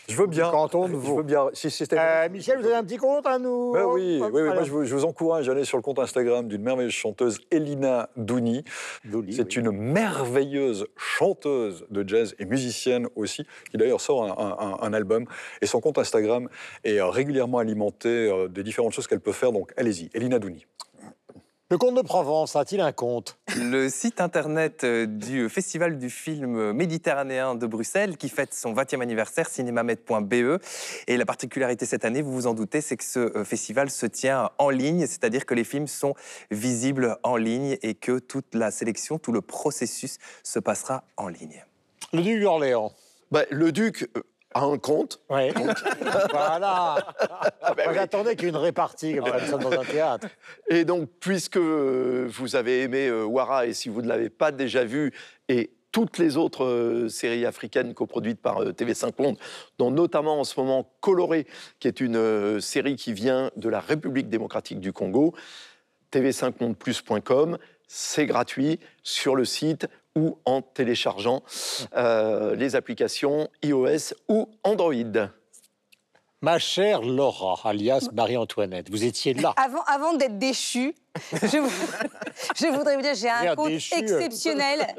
[0.09, 0.51] Je veux bien.
[0.53, 1.17] Je Vaud.
[1.17, 1.49] veux bien.
[1.55, 4.43] Si c'était Euh, Michel, vous avez un petit compte à nous Ben oui, oui, oui,
[4.43, 7.39] moi je vous, je vous encourage à aller sur le compte Instagram d'une merveilleuse chanteuse,
[7.51, 8.65] Elina Douni.
[9.05, 9.63] Douli, C'est oui.
[9.63, 15.25] une merveilleuse chanteuse de jazz et musicienne aussi, qui d'ailleurs sort un, un- un album.
[15.63, 16.49] Et son compte Instagram
[16.85, 19.53] est euh, régulièrement alimenté euh, des différentes choses qu'elle peut faire.
[19.53, 20.67] Donc allez-y, Elina Douni.
[21.73, 26.73] Le comte de Provence a-t-il un compte Le site internet euh, du Festival du film
[26.73, 30.61] méditerranéen de Bruxelles, qui fête son 20e anniversaire, cinémamed.be.
[31.07, 34.05] Et la particularité cette année, vous vous en doutez, c'est que ce euh, festival se
[34.05, 36.15] tient en ligne, c'est-à-dire que les films sont
[36.51, 41.65] visibles en ligne et que toute la sélection, tout le processus se passera en ligne.
[42.13, 42.93] Le duc d'Orléans.
[43.31, 44.11] Bah, le duc
[44.55, 45.21] a un compte.
[45.31, 45.51] Oui.
[46.31, 46.97] voilà.
[47.77, 47.95] Ben oui.
[47.95, 50.29] J'attendais qu'il y ait une répartie, comme ça, dans un théâtre.
[50.69, 54.85] Et donc, puisque vous avez aimé euh, Wara, et si vous ne l'avez pas déjà
[54.85, 55.13] vu,
[55.49, 59.37] et toutes les autres euh, séries africaines coproduites par euh, TV5 Monde,
[59.79, 61.47] dont notamment en ce moment Coloré,
[61.79, 65.35] qui est une euh, série qui vient de la République démocratique du Congo,
[66.11, 69.87] tv5mondeplus.com, c'est gratuit sur le site
[70.17, 71.43] ou en téléchargeant
[71.97, 74.95] euh, les applications iOS ou Android.
[76.45, 79.55] Ma chère Laura, alias Marie-Antoinette, vous étiez là.
[79.57, 80.95] Avant, avant d'être déchu,
[81.33, 81.71] je, vous-
[82.57, 84.95] je voudrais vous dire, j'ai un compte déchu, exceptionnel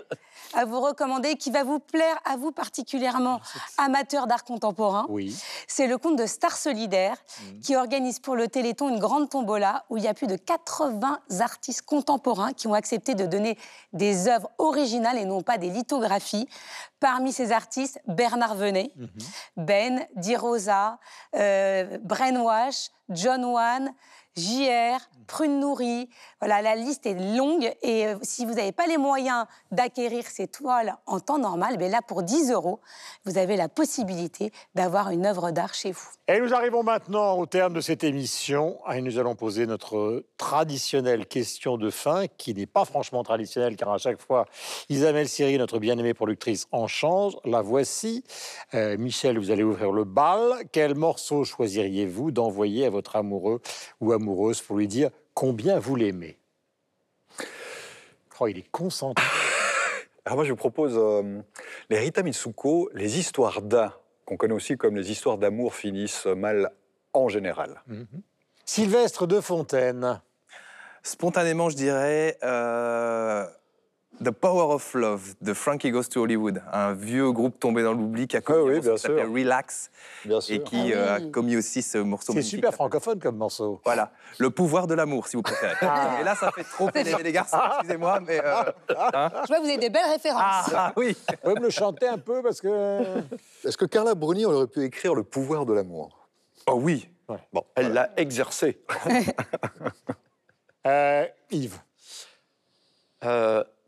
[0.54, 3.40] à vous recommander qui va vous plaire à vous particulièrement,
[3.78, 5.06] amateurs d'art contemporain.
[5.10, 5.36] Oui.
[5.68, 7.18] C'est le compte de Star Solidaire
[7.62, 11.20] qui organise pour le Téléthon une grande tombola où il y a plus de 80
[11.40, 13.58] artistes contemporains qui ont accepté de donner
[13.94, 16.48] des œuvres originales et non pas des lithographies.
[17.00, 18.92] Parmi ces artistes, Bernard Venet,
[19.58, 21.00] Ben, Di Rosa,
[21.36, 23.94] euh, Brainwash, John Wan,
[24.36, 26.10] JR, Prune Nourri.
[26.40, 27.72] Voilà, la liste est longue.
[27.82, 31.92] Et euh, si vous n'avez pas les moyens d'acquérir ces toiles en temps normal, ben
[31.92, 32.80] là, pour 10 euros,
[33.26, 36.08] vous avez la possibilité d'avoir une œuvre d'art chez vous.
[36.28, 41.26] Et nous arrivons maintenant au terme de cette émission et nous allons poser notre traditionnelle
[41.26, 44.46] question de fin, qui n'est pas franchement traditionnelle, car à chaque fois,
[44.90, 47.38] Isabelle Siri, notre bien-aimée productrice, en change.
[47.46, 48.24] La voici.
[48.74, 50.64] Euh, Michel, vous allez ouvrir le bal.
[50.72, 53.62] Quel morceau choisiriez-vous d'envoyer à votre amoureux
[54.02, 56.38] ou amoureuse pour lui dire combien vous l'aimez
[58.34, 59.26] crois qu'il est concentré.
[60.26, 61.42] Alors moi, je vous propose euh,
[61.90, 63.94] les Rita Mitsuko, les histoires d'un,
[64.26, 66.72] qu'on connaît aussi comme les histoires d'amour finissent mal
[67.14, 67.82] en général.
[67.88, 68.08] Mhm.
[68.66, 70.22] Sylvestre de Fontaine.
[71.04, 73.46] Spontanément, je dirais euh,
[74.22, 78.28] The Power of Love de Frankie Goes to Hollywood, un vieux groupe tombé dans l'oubli
[78.28, 79.34] qui a commis Ah oui, un morceau bien qui s'appelle sûr.
[79.34, 79.92] Relax
[80.26, 83.82] Bien et qui Ah euh, a commis aussi ce morceau C'est super francophone comme morceau.
[83.84, 85.76] Voilà, le pouvoir de l'amour, si vous préférez.
[85.82, 86.18] Ah.
[86.22, 88.40] Et là, ça fait trop pénérer les garçons, excusez-moi, mais...
[88.44, 88.64] euh,
[88.98, 89.30] hein.
[89.44, 90.72] Je vois que vous avez des belles références.
[90.76, 93.02] ah, oui Vous pouvez me le chanter un peu parce que.
[93.66, 96.28] Est-ce que Carla Bruni aurait pu écrire Le pouvoir de l'amour?
[96.68, 97.10] Oh oui
[97.52, 98.80] Bon, elle l'a exercé.
[100.86, 101.80] Euh, Yves.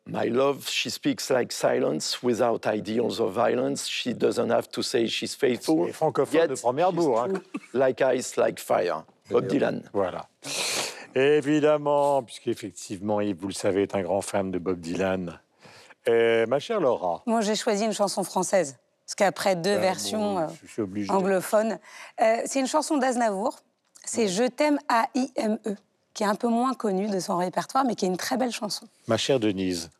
[0.08, 3.88] My love, she speaks like silence without ideals of violence.
[3.88, 5.88] She doesn't have to say she's faithful.
[5.88, 7.34] C'est francophone de première bourre, hein.
[7.74, 9.03] Like ice, like fire.
[9.32, 9.82] Bob Dylan.
[9.93, 10.28] Voilà.
[11.16, 15.39] Évidemment, puisqu'effectivement, Yves, vous le savez, est un grand fan de Bob Dylan.
[16.08, 17.24] Ma chère Laura.
[17.26, 18.78] Moi, j'ai choisi une chanson française.
[19.06, 20.47] Parce qu'après deux Euh, versions bon,
[20.80, 21.78] euh, anglophones,
[22.22, 23.60] euh, c'est une chanson d'Aznavour.
[24.03, 25.76] C'est Je t'aime A-I-M-E,
[26.16, 28.51] qui est un peu moins connue de son répertoire, mais qui est une très belle
[28.51, 28.88] chanson.
[29.07, 29.91] Ma chère Denise.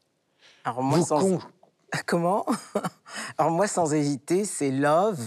[0.64, 1.20] Alors moi, Vous sans...
[1.20, 1.40] con.
[2.08, 2.46] Comment?
[3.38, 5.20] Alors moi, sans hésiter, c'est Love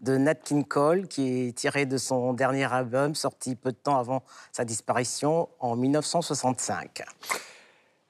[0.00, 3.98] de Nat King Cole, qui est tiré de son dernier album, sorti peu de temps
[3.98, 4.22] avant
[4.52, 7.02] sa disparition en 1965.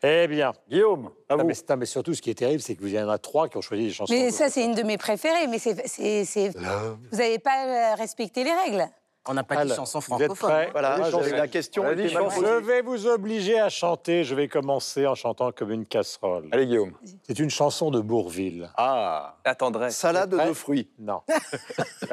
[0.02, 1.48] Eh bien, Guillaume, à non, vous.
[1.48, 3.48] mais, non, mais surtout, ce qui est terrible, c'est que vous y en a trois
[3.48, 4.12] qui ont choisi des chansons.
[4.12, 7.94] Mais ça, c'est une de mes préférées, mais c'est, c'est- c'est- vous n'avez pas euh,
[7.94, 8.86] respecté les règles.
[9.28, 10.48] On n'a pas dit chanson vous êtes francophone.
[10.50, 11.84] prêts Voilà, la question.
[11.84, 14.24] Je vais vous obliger à chanter.
[14.24, 16.48] Je vais commencer en chantant comme une casserole.
[16.52, 16.92] Allez, Guillaume.
[17.26, 18.70] C'est une chanson de Bourville.
[18.76, 19.96] Ah, La tendresse.
[19.96, 20.88] Salade de fruits.
[20.98, 21.20] Non.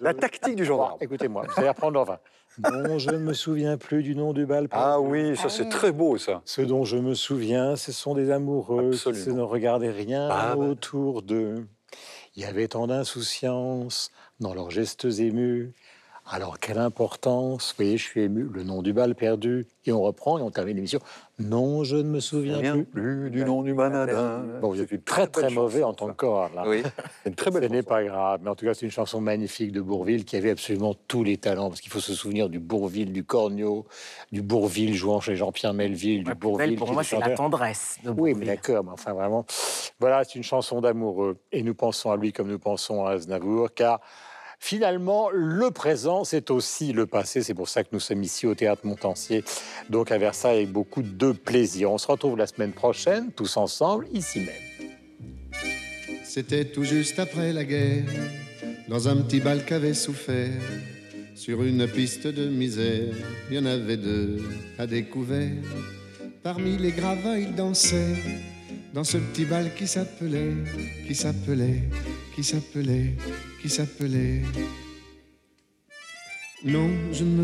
[0.00, 0.98] la tactique du gendarme.
[1.00, 2.18] Écoutez-moi, vous allez reprendre enfin.
[2.58, 4.68] Non, je ne me souviens plus du nom du bal.
[4.70, 6.40] Ah oui, ça c'est très beau ça.
[6.44, 10.68] Ce dont je me souviens, ce sont des amoureux qui ne regardaient rien Ah ouais.
[10.68, 11.66] autour d'eux.
[12.36, 14.10] Il y avait tant d'insouciance
[14.40, 15.72] dans leurs gestes émus.
[16.30, 18.48] Alors, quelle importance Vous voyez, je suis ému.
[18.50, 19.66] Le nom du bal perdu.
[19.84, 20.98] Et on reprend et on termine l'émission.
[21.38, 22.84] Non, je ne me souviens plus.
[22.86, 24.42] plus du nom du manadin.
[24.62, 26.62] Bon, vous êtes très, très mauvais chanson, en tant que corps, là.
[26.66, 26.82] Oui.
[27.22, 27.88] C'est une très Ce belle n'est chanson.
[27.90, 30.94] pas grave, mais en tout cas, c'est une chanson magnifique de Bourville qui avait absolument
[31.08, 33.84] tous les talents, parce qu'il faut se souvenir du Bourville, du Cornio,
[34.32, 36.76] du Bourville jouant chez Jean-Pierre Melville, du La plus belle, Bourville.
[36.78, 39.44] pour qui moi, c'est la tendresse de Oui, mais d'accord, mais enfin vraiment.
[40.00, 41.36] Voilà, c'est une chanson d'amoureux.
[41.52, 44.00] Et nous pensons à lui comme nous pensons à Aznavour, car
[44.58, 47.42] finalement, le présent, c'est aussi le passé.
[47.42, 49.44] C'est pour ça que nous sommes ici au Théâtre Montancier,
[49.90, 51.90] donc à Versailles, avec beaucoup de plaisir.
[51.90, 54.90] On se retrouve la semaine prochaine, tous ensemble, ici même.
[56.24, 58.04] C'était tout juste après la guerre,
[58.88, 60.50] dans un petit bal qu'avait souffert.
[61.34, 63.12] Sur une piste de misère,
[63.50, 64.42] il y en avait deux
[64.78, 65.50] à découvert.
[66.42, 68.16] Parmi les gravats, ils dansaient
[68.92, 70.54] dans ce petit bal qui s'appelait,
[71.06, 71.88] qui s'appelait,
[72.34, 73.16] qui s'appelait,
[73.60, 74.42] qui s'appelait.
[76.64, 77.42] Non, je ne me